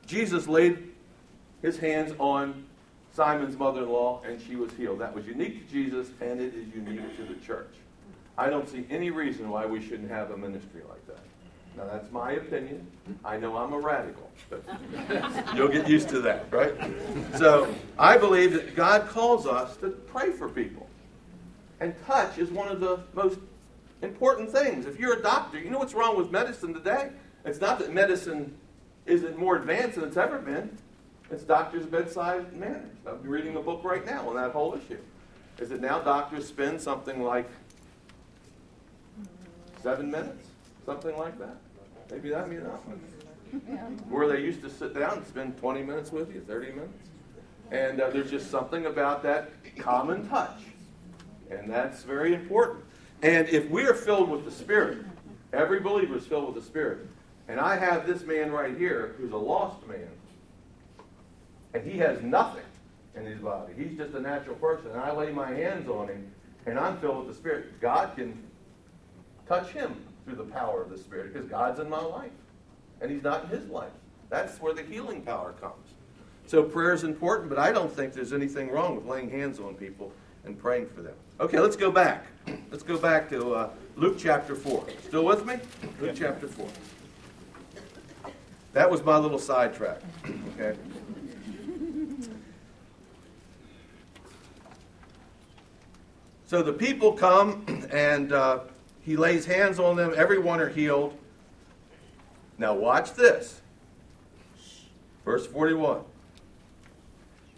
Jesus 0.07 0.49
laid 0.49 0.91
his 1.61 1.79
hands 1.79 2.13
on 2.19 2.65
Simon's 3.13 3.59
mother 3.59 3.83
in 3.83 3.91
law 3.91 4.23
and 4.27 4.41
she 4.41 4.57
was 4.57 4.73
healed. 4.73 5.01
That 5.01 5.15
was 5.15 5.27
unique 5.27 5.67
to 5.67 5.73
Jesus 5.73 6.09
and 6.21 6.41
it 6.41 6.55
is 6.55 6.75
unique 6.75 7.17
to 7.17 7.25
the 7.25 7.35
church. 7.47 7.75
I 8.39 8.49
don't 8.49 8.69
see 8.69 8.87
any 8.91 9.11
reason 9.11 9.51
why 9.51 9.67
we 9.67 9.83
shouldn't 9.83 10.11
have 10.11 10.31
a 10.31 10.37
ministry 10.37 10.81
like 10.89 11.07
that. 11.07 11.19
Now, 11.77 11.85
that's 11.91 12.11
my 12.13 12.33
opinion. 12.33 12.87
I 13.25 13.39
know 13.39 13.57
I'm 13.57 13.73
a 13.73 13.79
radical, 13.79 14.31
but 14.51 14.63
you'll 15.55 15.69
get 15.69 15.89
used 15.89 16.09
to 16.11 16.21
that, 16.21 16.47
right? 16.51 16.75
So, 17.39 17.75
I 17.99 18.19
believe 18.19 18.53
that 18.53 18.75
God 18.77 19.09
calls 19.09 19.47
us 19.47 19.77
to 19.79 19.89
pray 19.89 20.33
for 20.33 20.49
people. 20.49 20.87
And 21.81 21.95
touch 22.07 22.37
is 22.37 22.51
one 22.51 22.69
of 22.69 22.81
the 22.81 23.01
most 23.15 23.39
important 24.03 24.51
things. 24.51 24.85
If 24.85 24.99
you're 24.99 25.19
a 25.19 25.23
doctor, 25.23 25.59
you 25.59 25.71
know 25.71 25.79
what's 25.79 25.95
wrong 25.95 26.17
with 26.17 26.31
medicine 26.31 26.75
today? 26.75 27.11
It's 27.45 27.61
not 27.61 27.79
that 27.79 27.93
medicine 27.93 28.55
isn't 29.07 29.39
more 29.39 29.57
advanced 29.57 29.97
than 29.97 30.05
it's 30.05 30.17
ever 30.17 30.39
been. 30.39 30.77
It's 31.33 31.45
doctors' 31.45 31.87
bedside 31.87 32.53
manners. 32.53 32.95
I'm 33.07 33.23
reading 33.23 33.57
a 33.57 33.61
book 33.61 33.83
right 33.85 34.05
now 34.05 34.29
on 34.29 34.37
that 34.37 34.51
whole 34.51 34.75
issue. 34.75 34.99
Is 35.59 35.71
that 35.71 35.81
now 35.81 35.99
doctors 35.99 36.47
spend 36.47 36.79
something 36.79 37.23
like 37.23 37.49
seven 39.83 40.11
minutes, 40.11 40.49
something 40.85 41.17
like 41.17 41.39
that. 41.39 41.57
Maybe 42.11 42.29
that 42.29 42.51
means 42.51 42.65
not 42.65 42.83
Where 44.11 44.29
they 44.29 44.43
used 44.43 44.61
to 44.61 44.69
sit 44.69 44.93
down 44.93 45.19
and 45.19 45.27
spend 45.27 45.57
20 45.57 45.83
minutes 45.83 46.13
with 46.13 46.35
you, 46.35 46.43
30 46.43 46.73
minutes. 46.73 46.99
And 47.71 48.03
uh, 48.03 48.11
there's 48.11 48.31
just 48.31 48.51
something 48.51 48.85
about 48.85 49.23
that 49.23 49.53
common 49.79 50.29
touch. 50.29 50.61
And 51.51 51.71
that's 51.71 52.03
very 52.03 52.35
important. 52.35 52.85
And 53.23 53.49
if 53.49 53.71
we 53.71 53.85
are 53.85 53.95
filled 53.95 54.29
with 54.29 54.45
the 54.45 54.51
Spirit, 54.51 54.99
every 55.55 55.81
believer 55.81 56.19
is 56.19 56.27
filled 56.27 56.55
with 56.55 56.63
the 56.63 56.69
Spirit. 56.69 57.07
And 57.49 57.59
I 57.59 57.79
have 57.79 58.07
this 58.07 58.23
man 58.23 58.53
right 58.53 58.77
here 58.77 59.15
who's 59.17 59.33
a 59.33 59.39
lost 59.39 59.87
man. 59.89 60.09
And 61.75 61.87
he 61.87 61.99
has 61.99 62.23
nothing 62.23 62.65
in 63.17 63.25
his 63.25 63.39
body. 63.39 63.73
He's 63.77 63.97
just 63.97 64.15
a 64.15 64.21
natural 64.21 64.57
person. 64.57 64.91
And 64.91 65.01
I 65.01 65.13
lay 65.13 65.31
my 65.33 65.51
hands 65.51 65.89
on 65.89 66.09
him 66.09 66.31
and 66.67 66.79
I'm 66.79 66.99
filled 66.99 67.27
with 67.27 67.29
the 67.29 67.35
Spirit. 67.35 67.81
God 67.81 68.15
can 68.17 68.41
touch 69.49 69.71
him 69.71 69.97
through 70.25 70.37
the 70.37 70.45
power 70.45 70.83
of 70.83 70.91
the 70.91 70.99
Spirit 70.99 71.33
because 71.33 71.49
God's 71.49 71.81
in 71.81 71.89
my 71.89 72.01
life. 72.01 72.31
And 73.01 73.11
he's 73.11 73.23
not 73.23 73.45
in 73.45 73.51
his 73.51 73.69
life. 73.69 73.91
That's 74.31 74.61
where 74.61 74.73
the 74.73 74.83
healing 74.83 75.23
power 75.23 75.53
comes. 75.61 75.89
So 76.47 76.63
prayer 76.63 76.93
is 76.93 77.05
important, 77.05 77.49
but 77.49 77.59
I 77.59 77.73
don't 77.73 77.93
think 77.93 78.13
there's 78.13 78.33
anything 78.33 78.71
wrong 78.71 78.97
with 78.97 79.07
laying 79.07 79.31
hands 79.31 79.59
on 79.59 79.75
people 79.75 80.13
and 80.45 80.59
praying 80.59 80.89
for 80.89 81.03
them. 81.03 81.15
Okay, 81.41 81.59
let's 81.59 81.77
go 81.77 81.91
back. 81.91 82.27
Let's 82.71 82.83
go 82.83 82.99
back 82.99 83.29
to 83.31 83.55
uh, 83.55 83.71
Luke 83.97 84.17
chapter 84.19 84.55
4. 84.55 84.87
Still 85.07 85.25
with 85.25 85.47
me? 85.47 85.57
Luke 86.01 86.15
chapter 86.15 86.49
4. 86.49 86.67
That 88.73 88.91
was 88.91 89.03
my 89.05 89.19
little 89.19 89.39
sidetrack. 89.39 90.01
Okay. 90.55 90.77
So 96.53 96.63
the 96.63 96.75
people 96.75 97.13
come 97.13 97.65
and 97.91 98.31
uh, 98.31 98.59
he 99.01 99.17
lays 99.17 99.47
hands 99.47 99.79
on 99.79 99.97
them. 99.97 100.13
Everyone 100.15 100.61
are 100.61 100.69
healed. 100.69 101.17
Now 102.59 102.75
watch 102.75 103.15
this. 103.15 103.63
Verse 105.25 105.47
41. 105.47 106.03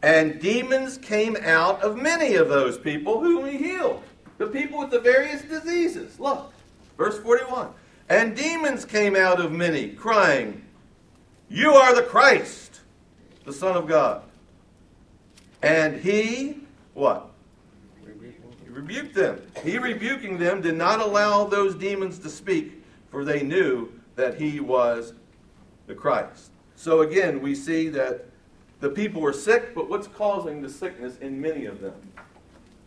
And 0.04 0.40
demons 0.40 0.96
came 0.96 1.36
out 1.42 1.82
of 1.82 1.96
many 1.96 2.36
of 2.36 2.48
those 2.48 2.78
people 2.78 3.18
whom 3.18 3.46
he 3.46 3.58
healed. 3.58 4.00
The 4.38 4.46
people 4.46 4.78
with 4.78 4.92
the 4.92 5.00
various 5.00 5.42
diseases. 5.42 6.20
Look, 6.20 6.52
verse 6.96 7.18
41. 7.18 7.70
And 8.08 8.36
demons 8.36 8.84
came 8.84 9.16
out 9.16 9.40
of 9.40 9.50
many, 9.50 9.88
crying, 9.88 10.64
You 11.48 11.72
are 11.72 11.96
the 11.96 12.02
Christ, 12.02 12.82
the 13.44 13.52
Son 13.52 13.76
of 13.76 13.88
God. 13.88 14.22
And 15.62 16.00
he, 16.00 16.58
what? 16.92 17.33
Rebuked 18.74 19.14
them. 19.14 19.40
He 19.62 19.78
rebuking 19.78 20.36
them 20.36 20.60
did 20.60 20.74
not 20.74 21.00
allow 21.00 21.44
those 21.44 21.76
demons 21.76 22.18
to 22.18 22.28
speak, 22.28 22.82
for 23.08 23.24
they 23.24 23.40
knew 23.40 23.88
that 24.16 24.40
he 24.40 24.58
was 24.58 25.14
the 25.86 25.94
Christ. 25.94 26.50
So 26.74 27.02
again, 27.02 27.40
we 27.40 27.54
see 27.54 27.88
that 27.90 28.26
the 28.80 28.90
people 28.90 29.20
were 29.20 29.32
sick, 29.32 29.76
but 29.76 29.88
what's 29.88 30.08
causing 30.08 30.60
the 30.60 30.68
sickness 30.68 31.18
in 31.18 31.40
many 31.40 31.66
of 31.66 31.80
them? 31.80 31.94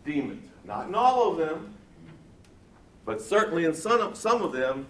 Demons. 0.05 0.49
Not 0.65 0.89
in 0.89 0.95
all 0.95 1.31
of 1.31 1.37
them, 1.37 1.73
but 3.05 3.21
certainly 3.21 3.63
in 3.63 3.73
some 3.73 4.01
of, 4.01 4.17
some 4.17 4.41
of 4.41 4.51
them, 4.51 4.85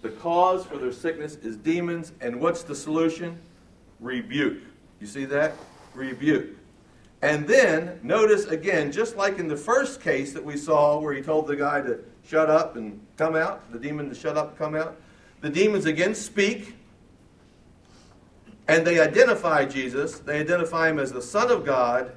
the 0.00 0.10
cause 0.10 0.66
for 0.66 0.78
their 0.78 0.90
sickness 0.90 1.36
is 1.36 1.56
demons. 1.56 2.10
And 2.20 2.40
what's 2.40 2.64
the 2.64 2.74
solution? 2.74 3.38
Rebuke. 4.00 4.58
You 5.00 5.06
see 5.06 5.26
that? 5.26 5.54
Rebuke. 5.94 6.56
And 7.22 7.46
then, 7.46 8.00
notice 8.02 8.46
again, 8.46 8.90
just 8.90 9.16
like 9.16 9.38
in 9.38 9.46
the 9.46 9.56
first 9.56 10.00
case 10.00 10.32
that 10.32 10.44
we 10.44 10.56
saw 10.56 10.98
where 10.98 11.14
he 11.14 11.22
told 11.22 11.46
the 11.46 11.56
guy 11.56 11.80
to 11.80 12.00
shut 12.26 12.50
up 12.50 12.76
and 12.76 13.00
come 13.16 13.36
out, 13.36 13.70
the 13.72 13.78
demon 13.78 14.08
to 14.08 14.14
shut 14.14 14.36
up 14.36 14.50
and 14.50 14.58
come 14.58 14.74
out, 14.74 14.96
the 15.40 15.48
demons 15.48 15.86
again 15.86 16.14
speak 16.14 16.74
and 18.68 18.86
they 18.86 19.00
identify 19.00 19.64
Jesus. 19.64 20.18
They 20.18 20.40
identify 20.40 20.88
him 20.88 20.98
as 20.98 21.12
the 21.12 21.22
Son 21.22 21.50
of 21.50 21.64
God, 21.64 22.12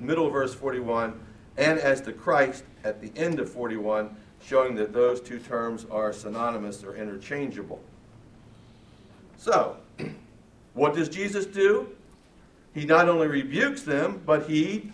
middle 0.00 0.28
verse 0.30 0.54
41, 0.54 1.18
and 1.56 1.78
as 1.78 2.02
the 2.02 2.12
Christ 2.12 2.64
at 2.84 3.00
the 3.00 3.10
end 3.18 3.40
of 3.40 3.50
41, 3.50 4.14
showing 4.44 4.74
that 4.76 4.92
those 4.92 5.20
two 5.20 5.38
terms 5.38 5.86
are 5.90 6.12
synonymous 6.12 6.84
or 6.84 6.96
interchangeable. 6.96 7.80
So, 9.38 9.76
what 10.74 10.94
does 10.94 11.08
Jesus 11.08 11.46
do? 11.46 11.95
He 12.76 12.84
not 12.84 13.08
only 13.08 13.26
rebukes 13.26 13.84
them, 13.84 14.20
but 14.26 14.46
he 14.50 14.92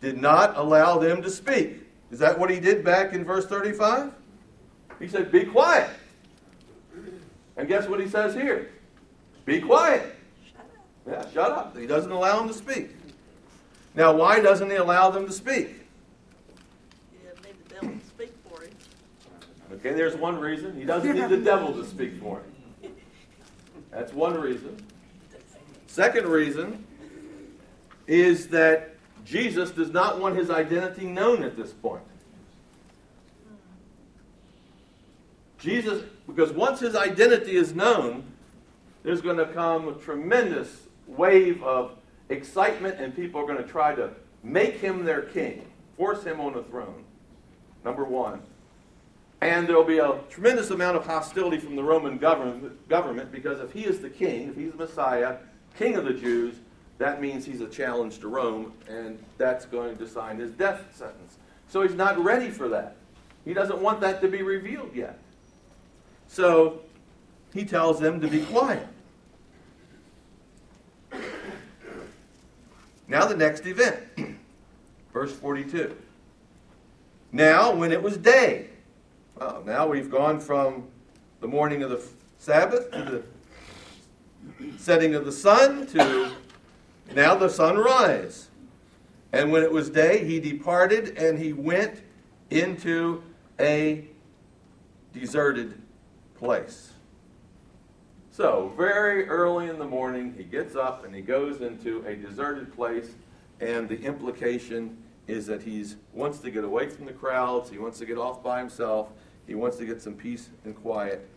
did 0.00 0.20
not 0.20 0.56
allow 0.56 0.98
them 0.98 1.22
to 1.22 1.30
speak. 1.30 1.86
Is 2.10 2.18
that 2.18 2.36
what 2.36 2.50
he 2.50 2.58
did 2.58 2.84
back 2.84 3.12
in 3.12 3.24
verse 3.24 3.46
35? 3.46 4.12
He 4.98 5.06
said, 5.06 5.30
Be 5.30 5.44
quiet. 5.44 5.90
And 7.56 7.68
guess 7.68 7.86
what 7.86 8.00
he 8.00 8.08
says 8.08 8.34
here? 8.34 8.72
Be 9.44 9.60
quiet. 9.60 10.16
Shut 10.44 10.66
yeah, 11.08 11.24
shut 11.32 11.52
up. 11.52 11.78
He 11.78 11.86
doesn't 11.86 12.10
allow 12.10 12.40
them 12.40 12.48
to 12.48 12.54
speak. 12.54 12.90
Now, 13.94 14.12
why 14.12 14.40
doesn't 14.40 14.68
he 14.68 14.74
allow 14.74 15.10
them 15.10 15.26
to 15.26 15.32
speak? 15.32 15.86
Yeah, 17.22 17.30
made 17.44 17.54
the 17.64 17.74
devil 17.74 17.94
speak 18.08 18.32
for 18.50 18.60
him. 18.60 18.72
Okay, 19.74 19.92
there's 19.92 20.16
one 20.16 20.40
reason. 20.40 20.76
He 20.76 20.84
doesn't 20.84 21.14
need 21.14 21.28
the 21.28 21.36
devil 21.36 21.72
to 21.74 21.86
speak 21.86 22.20
for 22.20 22.40
him. 22.82 22.92
That's 23.92 24.12
one 24.12 24.40
reason. 24.40 24.84
Second 25.94 26.26
reason 26.26 26.84
is 28.08 28.48
that 28.48 28.96
Jesus 29.24 29.70
does 29.70 29.92
not 29.92 30.20
want 30.20 30.34
his 30.36 30.50
identity 30.50 31.06
known 31.06 31.44
at 31.44 31.56
this 31.56 31.72
point. 31.72 32.02
Jesus, 35.60 36.02
because 36.26 36.50
once 36.50 36.80
his 36.80 36.96
identity 36.96 37.54
is 37.54 37.76
known, 37.76 38.24
there's 39.04 39.20
going 39.20 39.36
to 39.36 39.46
come 39.46 39.86
a 39.86 39.92
tremendous 39.92 40.68
wave 41.06 41.62
of 41.62 41.92
excitement, 42.28 42.98
and 42.98 43.14
people 43.14 43.40
are 43.40 43.46
going 43.46 43.62
to 43.62 43.70
try 43.70 43.94
to 43.94 44.10
make 44.42 44.80
him 44.80 45.04
their 45.04 45.22
king, 45.22 45.64
force 45.96 46.24
him 46.24 46.40
on 46.40 46.54
the 46.54 46.64
throne. 46.64 47.04
Number 47.84 48.02
one. 48.02 48.42
And 49.40 49.68
there'll 49.68 49.84
be 49.84 49.98
a 49.98 50.18
tremendous 50.28 50.70
amount 50.70 50.96
of 50.96 51.06
hostility 51.06 51.58
from 51.58 51.76
the 51.76 51.84
Roman 51.84 52.18
government, 52.18 52.88
government 52.88 53.30
because 53.30 53.60
if 53.60 53.70
he 53.70 53.84
is 53.84 54.00
the 54.00 54.10
king, 54.10 54.48
if 54.48 54.56
he's 54.56 54.72
the 54.72 54.78
Messiah, 54.78 55.36
king 55.76 55.96
of 55.96 56.04
the 56.04 56.14
Jews, 56.14 56.56
that 56.98 57.20
means 57.20 57.44
he's 57.44 57.60
a 57.60 57.68
challenge 57.68 58.18
to 58.20 58.28
Rome, 58.28 58.72
and 58.88 59.18
that's 59.36 59.66
going 59.66 59.96
to 59.96 60.08
sign 60.08 60.38
his 60.38 60.52
death 60.52 60.84
sentence. 60.94 61.38
So 61.68 61.82
he's 61.82 61.94
not 61.94 62.22
ready 62.22 62.50
for 62.50 62.68
that. 62.68 62.96
He 63.44 63.52
doesn't 63.52 63.80
want 63.80 64.00
that 64.00 64.20
to 64.22 64.28
be 64.28 64.42
revealed 64.42 64.94
yet. 64.94 65.18
So 66.28 66.80
he 67.52 67.64
tells 67.64 68.00
them 68.00 68.20
to 68.20 68.28
be 68.28 68.44
quiet. 68.44 68.86
Now, 73.06 73.26
the 73.26 73.36
next 73.36 73.66
event, 73.66 74.00
verse 75.12 75.32
42. 75.32 75.94
Now, 77.32 77.74
when 77.74 77.92
it 77.92 78.02
was 78.02 78.16
day, 78.16 78.68
well, 79.38 79.62
now 79.66 79.86
we've 79.86 80.10
gone 80.10 80.40
from 80.40 80.84
the 81.40 81.48
morning 81.48 81.82
of 81.82 81.90
the 81.90 82.02
Sabbath 82.38 82.90
to 82.92 83.04
the 83.04 83.22
setting 84.78 85.14
of 85.14 85.24
the 85.24 85.32
sun 85.32 85.86
to 85.88 86.30
now 87.14 87.34
the 87.34 87.48
sunrise. 87.48 88.48
And 89.32 89.50
when 89.50 89.62
it 89.62 89.72
was 89.72 89.90
day, 89.90 90.24
he 90.24 90.38
departed 90.38 91.18
and 91.18 91.38
he 91.38 91.52
went 91.52 92.02
into 92.50 93.22
a 93.58 94.04
deserted 95.12 95.80
place. 96.34 96.92
So, 98.30 98.72
very 98.76 99.28
early 99.28 99.68
in 99.68 99.78
the 99.78 99.86
morning, 99.86 100.34
he 100.36 100.42
gets 100.42 100.74
up 100.74 101.04
and 101.04 101.14
he 101.14 101.20
goes 101.20 101.60
into 101.60 102.04
a 102.04 102.16
deserted 102.16 102.74
place, 102.74 103.12
and 103.60 103.88
the 103.88 104.00
implication 104.00 104.96
is 105.28 105.46
that 105.46 105.62
he 105.62 105.84
wants 106.12 106.38
to 106.40 106.50
get 106.50 106.64
away 106.64 106.88
from 106.88 107.06
the 107.06 107.12
crowds, 107.12 107.70
he 107.70 107.78
wants 107.78 107.98
to 108.00 108.06
get 108.06 108.18
off 108.18 108.42
by 108.42 108.58
himself, 108.58 109.10
he 109.46 109.54
wants 109.54 109.76
to 109.76 109.86
get 109.86 110.02
some 110.02 110.14
peace 110.14 110.50
and 110.64 110.74
quiet. 110.74 111.28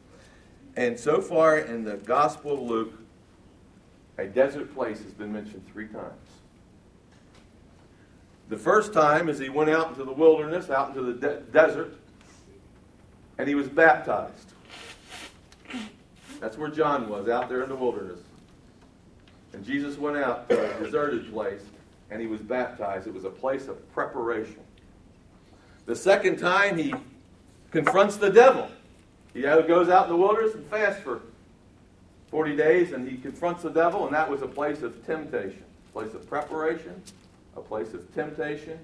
And 0.78 0.98
so 0.98 1.22
far 1.22 1.58
in 1.58 1.84
the 1.84 1.98
Gospel 1.98 2.54
of 2.54 2.60
Luke, 2.62 2.94
a 4.20 4.28
desert 4.28 4.74
place 4.76 5.02
has 5.02 5.12
been 5.12 5.34
mentioned 5.34 5.66
three 5.74 5.88
times. 5.88 6.14
The 8.50 8.58
first 8.58 8.94
time 8.94 9.28
is 9.28 9.40
he 9.40 9.50
went 9.50 9.72
out 9.72 9.90
into 9.90 10.04
the 10.04 10.14
wilderness, 10.14 10.70
out 10.70 10.90
into 10.90 11.02
the 11.02 11.14
de- 11.14 11.40
desert, 11.52 11.96
and 13.40 13.48
he 13.48 13.56
was 13.56 13.68
baptized. 13.68 14.54
That's 16.40 16.58
where 16.58 16.70
John 16.70 17.10
was, 17.10 17.28
out 17.28 17.50
there 17.50 17.64
in 17.64 17.70
the 17.70 17.76
wilderness. 17.76 18.20
And 19.54 19.66
Jesus 19.66 19.98
went 19.98 20.18
out 20.18 20.48
to 20.50 20.76
a 20.76 20.84
deserted 20.84 21.32
place 21.34 21.62
and 22.12 22.22
he 22.22 22.28
was 22.28 22.42
baptized. 22.42 23.08
It 23.08 23.14
was 23.14 23.26
a 23.26 23.30
place 23.30 23.68
of 23.68 23.92
preparation. 23.94 24.60
The 25.88 25.96
second 25.96 26.38
time 26.38 26.78
he 26.78 26.94
confronts 27.72 28.18
the 28.18 28.30
devil. 28.30 28.70
He 29.38 29.44
goes 29.44 29.88
out 29.88 30.06
in 30.06 30.10
the 30.10 30.18
wilderness 30.18 30.56
and 30.56 30.66
fasts 30.66 31.04
for 31.04 31.22
40 32.32 32.56
days 32.56 32.92
and 32.92 33.08
he 33.08 33.18
confronts 33.18 33.62
the 33.62 33.70
devil, 33.70 34.06
and 34.06 34.16
that 34.16 34.28
was 34.28 34.42
a 34.42 34.48
place 34.48 34.82
of 34.82 35.06
temptation, 35.06 35.64
a 35.90 35.94
place 35.94 36.12
of 36.16 36.28
preparation, 36.28 37.00
a 37.56 37.62
place 37.62 37.94
of 37.94 38.12
temptation. 38.16 38.80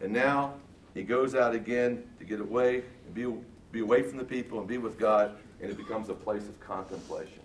And 0.00 0.12
now 0.12 0.54
he 0.94 1.02
goes 1.02 1.34
out 1.34 1.56
again 1.56 2.04
to 2.20 2.24
get 2.24 2.38
away 2.38 2.84
and 3.04 3.14
be, 3.14 3.26
be 3.72 3.80
away 3.80 4.04
from 4.04 4.18
the 4.18 4.24
people 4.24 4.60
and 4.60 4.68
be 4.68 4.78
with 4.78 4.96
God, 4.96 5.32
and 5.60 5.68
it 5.68 5.76
becomes 5.76 6.08
a 6.08 6.14
place 6.14 6.44
of 6.44 6.60
contemplation. 6.60 7.40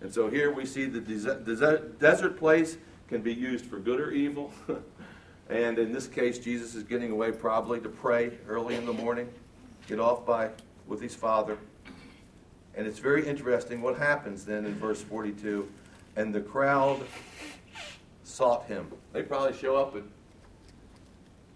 And 0.00 0.14
so 0.14 0.30
here 0.30 0.52
we 0.52 0.66
see 0.66 0.84
the 0.84 1.00
desert, 1.00 1.98
desert 1.98 2.38
place 2.38 2.76
can 3.08 3.22
be 3.22 3.34
used 3.34 3.66
for 3.66 3.80
good 3.80 3.98
or 3.98 4.12
evil. 4.12 4.52
and 5.50 5.80
in 5.80 5.92
this 5.92 6.06
case, 6.06 6.38
Jesus 6.38 6.76
is 6.76 6.84
getting 6.84 7.10
away 7.10 7.32
probably 7.32 7.80
to 7.80 7.88
pray 7.88 8.30
early 8.46 8.76
in 8.76 8.86
the 8.86 8.92
morning, 8.92 9.28
get 9.88 9.98
off 9.98 10.24
by 10.24 10.50
with 10.86 11.02
his 11.02 11.16
father. 11.16 11.58
And 12.78 12.86
it's 12.86 13.00
very 13.00 13.26
interesting 13.26 13.82
what 13.82 13.98
happens 13.98 14.44
then 14.44 14.64
in 14.64 14.76
verse 14.76 15.02
42. 15.02 15.68
And 16.14 16.32
the 16.32 16.40
crowd 16.40 17.00
sought 18.22 18.66
him. 18.66 18.86
They 19.12 19.22
probably 19.22 19.58
show 19.58 19.76
up 19.76 19.96
at 19.96 20.04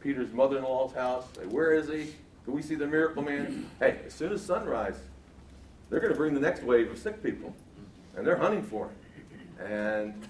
Peter's 0.00 0.32
mother 0.32 0.58
in 0.58 0.64
law's 0.64 0.92
house. 0.92 1.24
Say, 1.36 1.46
Where 1.46 1.74
is 1.74 1.88
he? 1.88 2.12
Can 2.44 2.54
we 2.54 2.60
see 2.60 2.74
the 2.74 2.88
miracle 2.88 3.22
man? 3.22 3.70
Hey, 3.78 4.00
as 4.04 4.12
soon 4.12 4.32
as 4.32 4.42
sunrise, 4.42 4.98
they're 5.88 6.00
going 6.00 6.12
to 6.12 6.18
bring 6.18 6.34
the 6.34 6.40
next 6.40 6.64
wave 6.64 6.90
of 6.90 6.98
sick 6.98 7.22
people. 7.22 7.54
And 8.16 8.26
they're 8.26 8.36
hunting 8.36 8.64
for 8.64 8.88
him. 8.88 9.64
And 9.64 10.26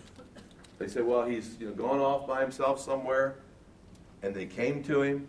they 0.78 0.88
say, 0.88 1.00
well, 1.00 1.24
he's 1.24 1.56
you 1.58 1.68
know, 1.68 1.72
gone 1.72 2.00
off 2.00 2.26
by 2.26 2.42
himself 2.42 2.78
somewhere. 2.78 3.36
And 4.22 4.34
they 4.34 4.44
came 4.44 4.84
to 4.84 5.00
him 5.00 5.26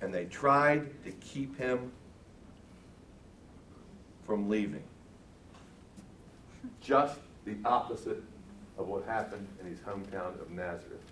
and 0.00 0.12
they 0.12 0.24
tried 0.24 1.04
to 1.04 1.12
keep 1.20 1.58
him 1.58 1.92
from 4.32 4.48
leaving. 4.48 4.82
Just 6.80 7.18
the 7.44 7.54
opposite 7.66 8.22
of 8.78 8.88
what 8.88 9.04
happened 9.04 9.46
in 9.60 9.66
his 9.66 9.78
hometown 9.80 10.40
of 10.40 10.50
Nazareth, 10.50 11.02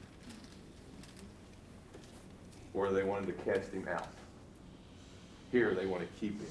where 2.72 2.90
they 2.90 3.02
wanted 3.02 3.26
to 3.26 3.34
cast 3.44 3.72
him 3.72 3.86
out. 3.88 4.08
Here 5.52 5.74
they 5.74 5.84
want 5.84 6.00
to 6.00 6.08
keep 6.18 6.40
him. 6.40 6.48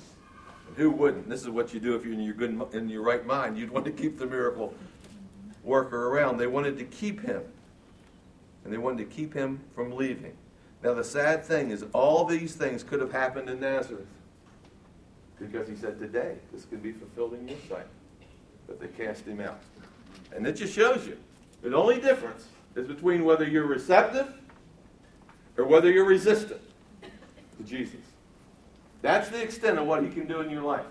And 0.67 0.77
who 0.77 0.91
wouldn't? 0.91 1.27
This 1.27 1.41
is 1.41 1.49
what 1.49 1.73
you 1.73 1.79
do 1.79 1.95
if 1.95 2.03
you're 2.05 2.13
in 2.13 2.21
your 2.21 2.35
good 2.35 2.61
in 2.73 2.87
your 2.87 3.01
right 3.01 3.25
mind. 3.25 3.57
You'd 3.57 3.71
want 3.71 3.85
to 3.85 3.91
keep 3.91 4.19
the 4.19 4.27
miracle 4.27 4.75
worker 5.63 6.09
around. 6.09 6.37
They 6.37 6.45
wanted 6.45 6.77
to 6.77 6.85
keep 6.85 7.21
him. 7.21 7.41
And 8.63 8.71
they 8.71 8.77
wanted 8.77 9.09
to 9.09 9.15
keep 9.15 9.33
him 9.33 9.61
from 9.73 9.91
leaving. 9.93 10.37
Now, 10.83 10.93
the 10.93 11.03
sad 11.03 11.43
thing 11.43 11.71
is, 11.71 11.83
all 11.93 12.25
these 12.25 12.53
things 12.53 12.83
could 12.83 13.01
have 13.01 13.11
happened 13.11 13.49
in 13.49 13.59
Nazareth. 13.59 14.05
Because 15.39 15.67
he 15.67 15.75
said, 15.75 15.99
Today, 15.99 16.35
this 16.51 16.65
can 16.65 16.79
be 16.79 16.91
fulfilled 16.91 17.33
in 17.33 17.47
your 17.47 17.57
sight. 17.69 17.87
But 18.67 18.79
they 18.79 18.87
cast 18.87 19.25
him 19.25 19.39
out. 19.39 19.59
And 20.35 20.45
it 20.45 20.53
just 20.53 20.73
shows 20.73 21.07
you 21.07 21.17
the 21.61 21.75
only 21.75 21.99
difference 21.99 22.47
is 22.75 22.87
between 22.87 23.25
whether 23.25 23.47
you're 23.47 23.65
receptive 23.65 24.33
or 25.57 25.65
whether 25.65 25.91
you're 25.91 26.05
resistant 26.05 26.61
to 27.57 27.63
Jesus. 27.63 27.99
That's 29.01 29.29
the 29.29 29.41
extent 29.41 29.79
of 29.79 29.87
what 29.87 30.03
he 30.03 30.09
can 30.09 30.27
do 30.27 30.41
in 30.41 30.49
your 30.49 30.63
life. 30.63 30.85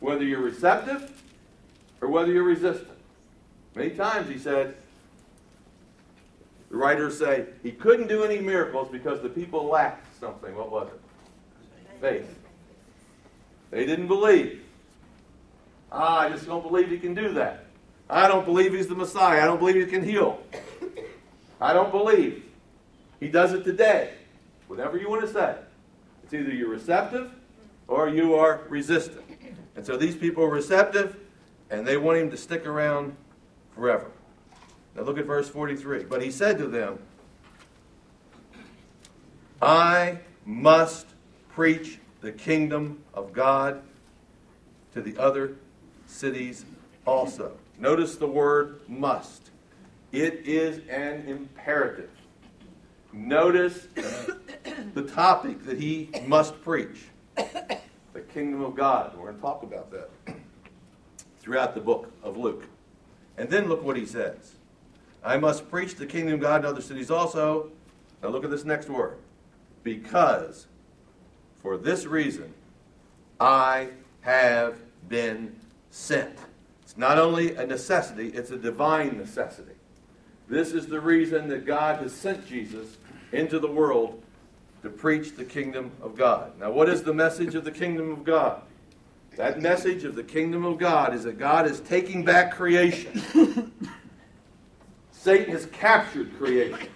Whether 0.00 0.24
you're 0.24 0.40
receptive 0.40 1.22
or 2.00 2.08
whether 2.08 2.32
you're 2.32 2.42
resistant. 2.42 2.98
Many 3.74 3.90
times 3.90 4.28
he 4.28 4.38
said, 4.38 4.74
the 6.70 6.76
writers 6.76 7.18
say, 7.18 7.46
he 7.62 7.70
couldn't 7.70 8.08
do 8.08 8.24
any 8.24 8.40
miracles 8.40 8.88
because 8.90 9.22
the 9.22 9.28
people 9.28 9.66
lacked 9.66 10.18
something. 10.18 10.54
What 10.56 10.70
was 10.70 10.88
it? 10.88 11.00
Faith. 12.00 12.38
They 13.72 13.86
didn't 13.86 14.06
believe. 14.06 14.62
Ah, 15.90 16.20
I 16.20 16.28
just 16.28 16.46
don't 16.46 16.62
believe 16.62 16.90
he 16.90 16.98
can 16.98 17.14
do 17.14 17.32
that. 17.32 17.64
I 18.08 18.28
don't 18.28 18.44
believe 18.44 18.74
he's 18.74 18.86
the 18.86 18.94
Messiah. 18.94 19.42
I 19.42 19.46
don't 19.46 19.58
believe 19.58 19.76
he 19.76 19.86
can 19.86 20.04
heal. 20.04 20.40
I 21.60 21.72
don't 21.72 21.90
believe. 21.90 22.44
He 23.18 23.28
does 23.28 23.54
it 23.54 23.64
today. 23.64 24.12
Whatever 24.68 24.98
you 24.98 25.08
want 25.08 25.22
to 25.22 25.32
say. 25.32 25.56
It's 26.22 26.34
either 26.34 26.50
you're 26.50 26.68
receptive 26.68 27.32
or 27.88 28.10
you 28.10 28.34
are 28.34 28.60
resistant. 28.68 29.24
And 29.74 29.86
so 29.86 29.96
these 29.96 30.16
people 30.16 30.44
are 30.44 30.50
receptive 30.50 31.16
and 31.70 31.86
they 31.86 31.96
want 31.96 32.18
him 32.18 32.30
to 32.30 32.36
stick 32.36 32.66
around 32.66 33.16
forever. 33.74 34.10
Now 34.94 35.02
look 35.02 35.16
at 35.16 35.24
verse 35.24 35.48
43. 35.48 36.04
But 36.04 36.22
he 36.22 36.30
said 36.30 36.58
to 36.58 36.66
them, 36.66 36.98
I 39.62 40.18
must 40.44 41.06
preach 41.48 41.98
the 42.22 42.32
kingdom 42.32 43.02
of 43.12 43.32
God 43.32 43.82
to 44.94 45.02
the 45.02 45.20
other 45.20 45.56
cities 46.06 46.64
also. 47.04 47.52
Notice 47.78 48.16
the 48.16 48.28
word 48.28 48.80
must. 48.88 49.50
It 50.12 50.46
is 50.46 50.86
an 50.88 51.24
imperative. 51.26 52.10
Notice 53.12 53.88
the 54.94 55.02
topic 55.02 55.66
that 55.66 55.78
he 55.78 56.10
must 56.26 56.62
preach 56.62 57.04
the 57.34 58.20
kingdom 58.32 58.62
of 58.62 58.76
God. 58.76 59.16
We're 59.16 59.24
going 59.24 59.36
to 59.36 59.42
talk 59.42 59.62
about 59.62 59.90
that 59.90 60.10
throughout 61.40 61.74
the 61.74 61.80
book 61.80 62.12
of 62.22 62.36
Luke. 62.36 62.64
And 63.36 63.50
then 63.50 63.68
look 63.68 63.82
what 63.82 63.96
he 63.96 64.06
says. 64.06 64.54
I 65.24 65.38
must 65.38 65.70
preach 65.70 65.96
the 65.96 66.06
kingdom 66.06 66.34
of 66.34 66.40
God 66.40 66.60
in 66.60 66.66
other 66.66 66.80
cities 66.80 67.10
also. 67.10 67.70
Now 68.22 68.28
look 68.28 68.44
at 68.44 68.50
this 68.50 68.64
next 68.64 68.88
word. 68.88 69.18
Because 69.82 70.66
for 71.62 71.78
this 71.78 72.04
reason 72.04 72.52
I 73.40 73.88
have 74.22 74.76
been 75.08 75.54
sent. 75.90 76.38
It's 76.82 76.96
not 76.96 77.18
only 77.18 77.54
a 77.54 77.66
necessity, 77.66 78.28
it's 78.28 78.50
a 78.50 78.58
divine 78.58 79.16
necessity. 79.16 79.72
This 80.48 80.72
is 80.72 80.86
the 80.86 81.00
reason 81.00 81.48
that 81.48 81.64
God 81.64 82.02
has 82.02 82.12
sent 82.12 82.46
Jesus 82.46 82.98
into 83.32 83.58
the 83.58 83.68
world 83.68 84.22
to 84.82 84.90
preach 84.90 85.36
the 85.36 85.44
kingdom 85.44 85.92
of 86.02 86.16
God. 86.16 86.58
Now, 86.58 86.70
what 86.72 86.88
is 86.88 87.02
the 87.02 87.14
message 87.14 87.54
of 87.54 87.64
the 87.64 87.70
kingdom 87.70 88.10
of 88.10 88.24
God? 88.24 88.62
That 89.36 89.60
message 89.60 90.04
of 90.04 90.14
the 90.14 90.24
kingdom 90.24 90.64
of 90.64 90.78
God 90.78 91.14
is 91.14 91.24
that 91.24 91.38
God 91.38 91.66
is 91.66 91.80
taking 91.80 92.24
back 92.24 92.54
creation. 92.54 93.72
Satan 95.12 95.52
has 95.52 95.66
captured 95.66 96.36
creation. 96.36 96.80
You 96.80 96.88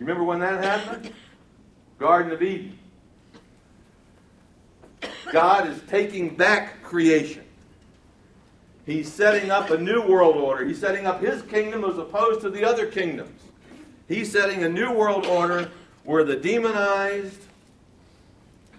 remember 0.00 0.24
when 0.24 0.40
that 0.40 0.62
happened? 0.62 1.12
Garden 1.98 2.32
of 2.32 2.42
Eden. 2.42 2.78
God 5.30 5.68
is 5.68 5.80
taking 5.88 6.34
back 6.36 6.82
creation. 6.82 7.44
He's 8.86 9.10
setting 9.10 9.50
up 9.50 9.70
a 9.70 9.78
new 9.78 10.02
world 10.02 10.36
order. 10.36 10.64
He's 10.64 10.78
setting 10.78 11.06
up 11.06 11.22
his 11.22 11.42
kingdom 11.42 11.84
as 11.84 11.96
opposed 11.96 12.42
to 12.42 12.50
the 12.50 12.64
other 12.64 12.86
kingdoms. 12.86 13.40
He's 14.08 14.30
setting 14.30 14.62
a 14.64 14.68
new 14.68 14.92
world 14.92 15.26
order 15.26 15.70
where 16.04 16.24
the 16.24 16.36
demonized 16.36 17.40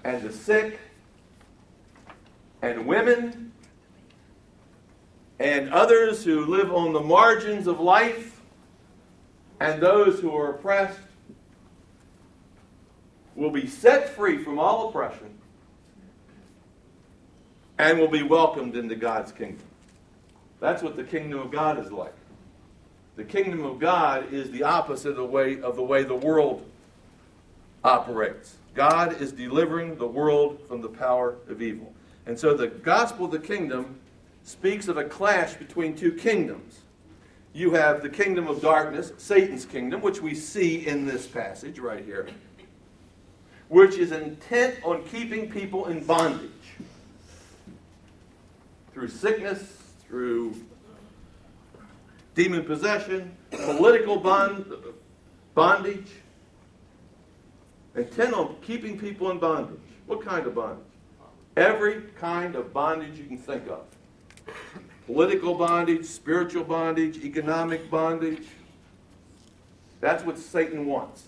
and 0.03 0.21
the 0.21 0.31
sick 0.31 0.79
and 2.61 2.85
women 2.85 3.51
and 5.39 5.69
others 5.71 6.23
who 6.23 6.45
live 6.45 6.71
on 6.71 6.93
the 6.93 6.99
margins 6.99 7.65
of 7.65 7.79
life 7.79 8.39
and 9.59 9.81
those 9.81 10.19
who 10.19 10.35
are 10.35 10.51
oppressed 10.51 10.99
will 13.35 13.49
be 13.49 13.67
set 13.67 14.09
free 14.09 14.37
from 14.37 14.59
all 14.59 14.89
oppression 14.89 15.35
and 17.77 17.99
will 17.99 18.07
be 18.07 18.23
welcomed 18.23 18.75
into 18.75 18.95
God's 18.95 19.31
kingdom. 19.31 19.65
That's 20.59 20.81
what 20.81 20.95
the 20.95 21.03
kingdom 21.03 21.39
of 21.39 21.51
God 21.51 21.83
is 21.83 21.91
like. 21.91 22.13
The 23.15 23.23
kingdom 23.23 23.63
of 23.63 23.79
God 23.79 24.33
is 24.33 24.51
the 24.51 24.63
opposite 24.63 25.11
of 25.11 25.15
the 25.17 25.25
way, 25.25 25.61
of 25.61 25.75
the, 25.75 25.83
way 25.83 26.03
the 26.03 26.15
world 26.15 26.65
operates. 27.83 28.55
God 28.73 29.21
is 29.21 29.31
delivering 29.31 29.95
the 29.95 30.07
world 30.07 30.59
from 30.67 30.81
the 30.81 30.89
power 30.89 31.35
of 31.47 31.61
evil. 31.61 31.93
And 32.25 32.37
so 32.37 32.53
the 32.53 32.67
gospel 32.67 33.25
of 33.25 33.31
the 33.31 33.39
kingdom 33.39 33.99
speaks 34.43 34.87
of 34.87 34.97
a 34.97 35.03
clash 35.03 35.53
between 35.53 35.95
two 35.95 36.11
kingdoms. 36.11 36.81
you 37.53 37.71
have 37.71 38.01
the 38.01 38.09
kingdom 38.09 38.47
of 38.47 38.61
darkness, 38.61 39.13
Satan's 39.17 39.65
kingdom, 39.65 40.01
which 40.01 40.21
we 40.21 40.35
see 40.35 40.85
in 40.85 41.05
this 41.05 41.25
passage 41.25 41.79
right 41.79 42.03
here, 42.03 42.27
which 43.69 43.95
is 43.95 44.11
intent 44.11 44.75
on 44.83 45.03
keeping 45.03 45.49
people 45.49 45.85
in 45.85 46.03
bondage 46.03 46.51
through 48.95 49.09
sickness, 49.09 49.77
through 50.07 50.55
demon 52.33 52.63
possession, 52.63 53.35
political 53.51 54.15
bond, 54.15 54.65
bondage, 55.53 56.07
intent 57.93 58.33
on 58.33 58.55
keeping 58.61 58.97
people 58.97 59.29
in 59.31 59.37
bondage. 59.37 59.81
What 60.05 60.23
kind 60.23 60.47
of 60.47 60.55
bondage? 60.55 60.85
Every 61.57 62.03
kind 62.17 62.55
of 62.55 62.71
bondage 62.71 63.17
you 63.17 63.25
can 63.25 63.37
think 63.37 63.67
of 63.67 63.81
political 65.05 65.55
bondage, 65.55 66.05
spiritual 66.05 66.63
bondage, 66.63 67.17
economic 67.17 67.91
bondage. 67.91 68.47
That's 69.99 70.23
what 70.23 70.39
Satan 70.39 70.85
wants. 70.85 71.25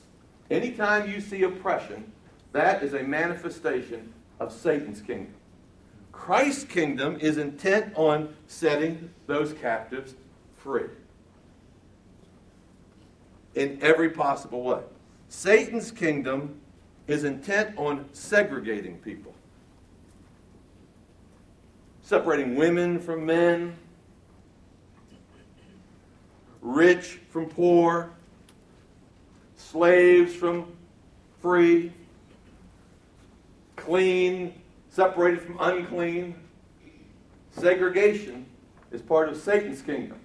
Anytime 0.50 1.12
you 1.12 1.20
see 1.20 1.44
oppression, 1.44 2.14
that 2.54 2.82
is 2.82 2.94
a 2.94 3.04
manifestation 3.04 4.14
of 4.40 4.54
Satan's 4.54 5.02
kingdom. 5.02 5.34
Christ's 6.18 6.66
kingdom 6.66 7.18
is 7.22 7.38
intent 7.38 7.94
on 7.96 8.36
setting 8.48 9.12
those 9.28 9.54
captives 9.54 10.16
free. 10.58 10.90
In 13.56 13.78
every 13.82 14.10
possible 14.10 14.64
way. 14.64 14.82
Satan's 15.30 15.92
kingdom 15.92 16.60
is 17.06 17.24
intent 17.24 17.78
on 17.78 18.10
segregating 18.12 18.98
people, 18.98 19.34
separating 22.02 22.56
women 22.56 23.00
from 23.00 23.26
men, 23.26 23.78
rich 26.62 27.20
from 27.30 27.46
poor, 27.46 28.10
slaves 29.56 30.34
from 30.34 30.66
free, 31.40 31.94
clean 33.76 34.54
separated 34.90 35.42
from 35.42 35.58
unclean. 35.60 36.36
Segregation 37.52 38.46
is 38.92 39.02
part 39.02 39.30
of 39.30 39.38
Satan's 39.38 39.82
kingdom. 39.82 40.20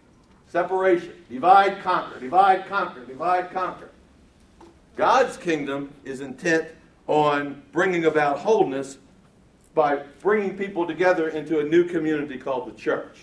Separation. 0.49 1.13
Divide, 1.31 1.81
conquer, 1.81 2.21
divide, 2.21 2.67
conquer, 2.67 3.05
divide, 3.05 3.51
conquer. 3.53 3.91
God's 4.97 5.37
kingdom 5.37 5.93
is 6.05 6.21
intent 6.21 6.69
on 7.07 7.63
bringing 7.73 8.05
about 8.05 8.39
wholeness 8.39 8.99
by 9.75 10.03
bringing 10.21 10.57
people 10.57 10.87
together 10.87 11.29
into 11.31 11.61
a 11.61 11.65
new 11.65 11.85
community 11.85 12.37
called 12.37 12.69
the 12.69 12.79
church, 12.79 13.21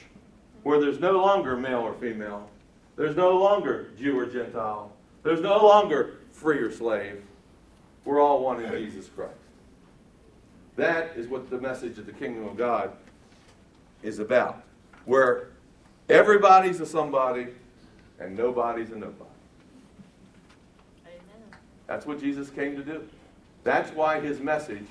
where 0.64 0.80
there's 0.80 1.00
no 1.00 1.12
longer 1.12 1.56
male 1.56 1.80
or 1.80 1.94
female, 1.94 2.50
there's 2.96 3.16
no 3.16 3.38
longer 3.38 3.92
Jew 3.98 4.18
or 4.18 4.26
Gentile, 4.26 4.92
there's 5.24 5.42
no 5.42 5.64
longer 5.64 6.18
free 6.32 6.58
or 6.58 6.72
slave. 6.72 7.24
We're 8.04 8.20
all 8.20 8.44
one 8.44 8.64
in 8.64 8.72
Jesus 8.72 9.08
Christ. 9.08 9.34
That 10.80 11.18
is 11.18 11.28
what 11.28 11.50
the 11.50 11.60
message 11.60 11.98
of 11.98 12.06
the 12.06 12.14
kingdom 12.14 12.48
of 12.48 12.56
God 12.56 12.94
is 14.02 14.20
about, 14.20 14.64
where 15.04 15.50
everybody's 16.08 16.80
a 16.80 16.86
somebody 16.86 17.48
and 18.18 18.38
nobody's 18.38 18.90
a 18.92 18.96
nobody. 18.96 19.30
Amen. 21.06 21.60
That's 21.86 22.06
what 22.06 22.22
Jesus 22.22 22.50
came 22.50 22.78
to 22.78 22.84
do. 22.84 23.06
That's 23.66 23.92
why 23.92 24.22
his 24.22 24.40
message 24.40 24.86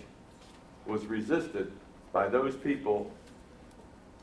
was 0.84 1.07
resisted 1.07 1.72
by 2.12 2.28
those 2.28 2.55
people 2.55 3.11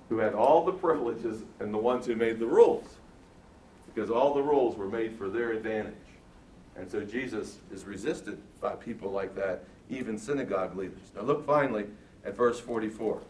who 0.09 0.19
had 0.19 0.35
all 0.35 0.63
the 0.63 0.71
privileges 0.71 1.41
and 1.59 1.73
the 1.73 1.79
ones 1.79 2.05
who 2.05 2.15
made 2.15 2.37
the 2.37 2.45
rules. 2.45 2.85
Because 3.91 4.11
all 4.11 4.35
the 4.35 4.43
rules 4.43 4.77
were 4.77 4.87
made 4.87 5.17
for 5.17 5.29
their 5.29 5.53
advantage. 5.53 5.95
And 6.75 6.91
so 6.91 7.01
Jesus 7.01 7.57
is 7.73 7.85
resisted 7.85 8.37
by 8.61 8.75
people 8.75 9.09
like 9.09 9.33
that 9.35 9.63
even 9.89 10.17
synagogue 10.17 10.75
leaders. 10.75 11.11
Now 11.15 11.21
look 11.21 11.45
finally 11.45 11.85
at 12.25 12.35
verse 12.35 12.59
44. 12.59 13.21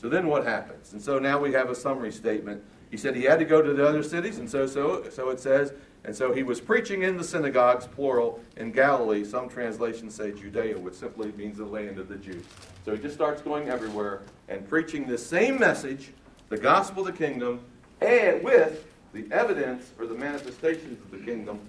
So 0.00 0.08
then 0.08 0.26
what 0.26 0.44
happens? 0.44 0.92
And 0.92 1.00
so 1.00 1.18
now 1.18 1.38
we 1.38 1.52
have 1.52 1.70
a 1.70 1.74
summary 1.74 2.10
statement. 2.10 2.62
He 2.90 2.96
said 2.96 3.14
he 3.14 3.22
had 3.22 3.38
to 3.38 3.44
go 3.44 3.62
to 3.62 3.72
the 3.72 3.86
other 3.86 4.02
cities, 4.02 4.38
and 4.38 4.50
so 4.50 4.66
so 4.66 5.08
so 5.10 5.30
it 5.30 5.40
says, 5.40 5.72
and 6.04 6.14
so 6.14 6.32
he 6.32 6.42
was 6.42 6.60
preaching 6.60 7.02
in 7.02 7.16
the 7.16 7.24
synagogues, 7.24 7.86
plural, 7.86 8.40
in 8.56 8.72
Galilee. 8.72 9.24
Some 9.24 9.48
translations 9.48 10.14
say 10.14 10.32
Judea, 10.32 10.78
which 10.78 10.94
simply 10.94 11.30
means 11.32 11.58
the 11.58 11.64
land 11.64 11.98
of 11.98 12.08
the 12.08 12.16
Jews. 12.16 12.44
So 12.84 12.94
he 12.94 13.00
just 13.00 13.14
starts 13.14 13.40
going 13.40 13.68
everywhere 13.68 14.22
and 14.48 14.68
preaching 14.68 15.06
the 15.06 15.16
same 15.16 15.58
message, 15.58 16.10
the 16.48 16.58
gospel 16.58 17.06
of 17.06 17.16
the 17.16 17.26
kingdom, 17.26 17.60
and 18.00 18.42
with 18.42 18.84
the 19.12 19.26
evidence 19.30 19.92
or 19.98 20.06
the 20.06 20.14
manifestations 20.14 21.00
of 21.00 21.10
the 21.12 21.18
kingdom 21.18 21.60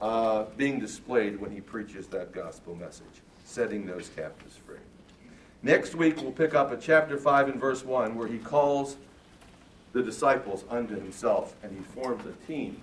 uh, 0.00 0.44
being 0.56 0.80
displayed 0.80 1.40
when 1.40 1.50
he 1.50 1.60
preaches 1.60 2.06
that 2.08 2.32
gospel 2.32 2.74
message, 2.74 3.22
setting 3.44 3.86
those 3.86 4.10
captives 4.16 4.56
free. 4.56 4.76
Next 5.62 5.94
week, 5.94 6.16
we'll 6.22 6.32
pick 6.32 6.54
up 6.54 6.72
at 6.72 6.80
chapter 6.80 7.18
5 7.18 7.48
and 7.48 7.60
verse 7.60 7.84
1, 7.84 8.14
where 8.14 8.26
he 8.26 8.38
calls 8.38 8.96
the 9.92 10.02
disciples 10.02 10.64
unto 10.70 10.94
himself 10.94 11.54
and 11.62 11.76
he 11.76 11.82
forms 11.82 12.24
a 12.24 12.46
team. 12.46 12.80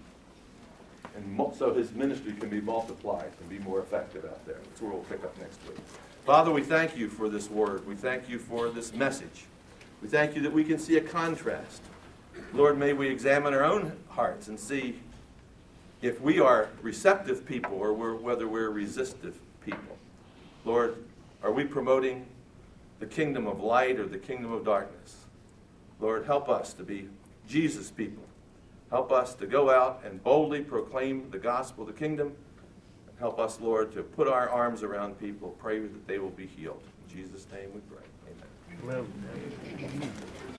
And 1.15 1.55
so 1.55 1.73
his 1.73 1.91
ministry 1.93 2.33
can 2.33 2.49
be 2.49 2.61
multiplied 2.61 3.31
and 3.39 3.49
be 3.49 3.57
more 3.59 3.79
effective 3.79 4.25
out 4.25 4.45
there. 4.45 4.57
That's 4.63 4.81
where 4.81 4.91
we'll 4.91 5.01
pick 5.03 5.23
up 5.23 5.35
next 5.39 5.59
week. 5.67 5.79
Father, 6.25 6.51
we 6.51 6.61
thank 6.61 6.95
you 6.95 7.09
for 7.09 7.29
this 7.29 7.49
word. 7.49 7.87
We 7.87 7.95
thank 7.95 8.29
you 8.29 8.37
for 8.37 8.69
this 8.69 8.93
message. 8.93 9.45
We 10.01 10.07
thank 10.07 10.35
you 10.35 10.41
that 10.43 10.53
we 10.53 10.63
can 10.63 10.77
see 10.77 10.97
a 10.97 11.01
contrast. 11.01 11.81
Lord, 12.53 12.77
may 12.77 12.93
we 12.93 13.07
examine 13.07 13.53
our 13.55 13.63
own 13.63 13.93
hearts 14.09 14.47
and 14.47 14.59
see 14.59 14.99
if 16.01 16.21
we 16.21 16.39
are 16.39 16.69
receptive 16.81 17.45
people 17.45 17.73
or 17.73 17.93
we're, 17.93 18.15
whether 18.15 18.47
we're 18.47 18.69
resistive 18.69 19.37
people. 19.65 19.97
Lord, 20.65 21.03
are 21.43 21.51
we 21.51 21.63
promoting 21.63 22.25
the 22.99 23.05
kingdom 23.05 23.47
of 23.47 23.61
light 23.61 23.99
or 23.99 24.05
the 24.05 24.17
kingdom 24.17 24.51
of 24.51 24.65
darkness? 24.65 25.25
Lord, 25.99 26.25
help 26.25 26.49
us 26.49 26.73
to 26.73 26.83
be 26.83 27.09
Jesus 27.47 27.89
people. 27.89 28.23
Help 28.89 29.11
us 29.11 29.33
to 29.35 29.47
go 29.47 29.69
out 29.69 30.01
and 30.05 30.23
boldly 30.23 30.61
proclaim 30.61 31.29
the 31.31 31.39
gospel 31.39 31.83
of 31.83 31.93
the 31.93 31.99
kingdom. 31.99 32.33
Help 33.19 33.39
us, 33.39 33.59
Lord, 33.59 33.91
to 33.93 34.03
put 34.03 34.27
our 34.27 34.49
arms 34.49 34.83
around 34.83 35.19
people, 35.19 35.55
pray 35.59 35.79
that 35.79 36.07
they 36.07 36.19
will 36.19 36.29
be 36.29 36.45
healed. 36.45 36.83
In 37.09 37.15
Jesus' 37.15 37.47
name 37.51 37.69
we 37.73 37.81
pray. 37.81 38.05
Amen. 38.83 39.07
Amen. 39.79 40.11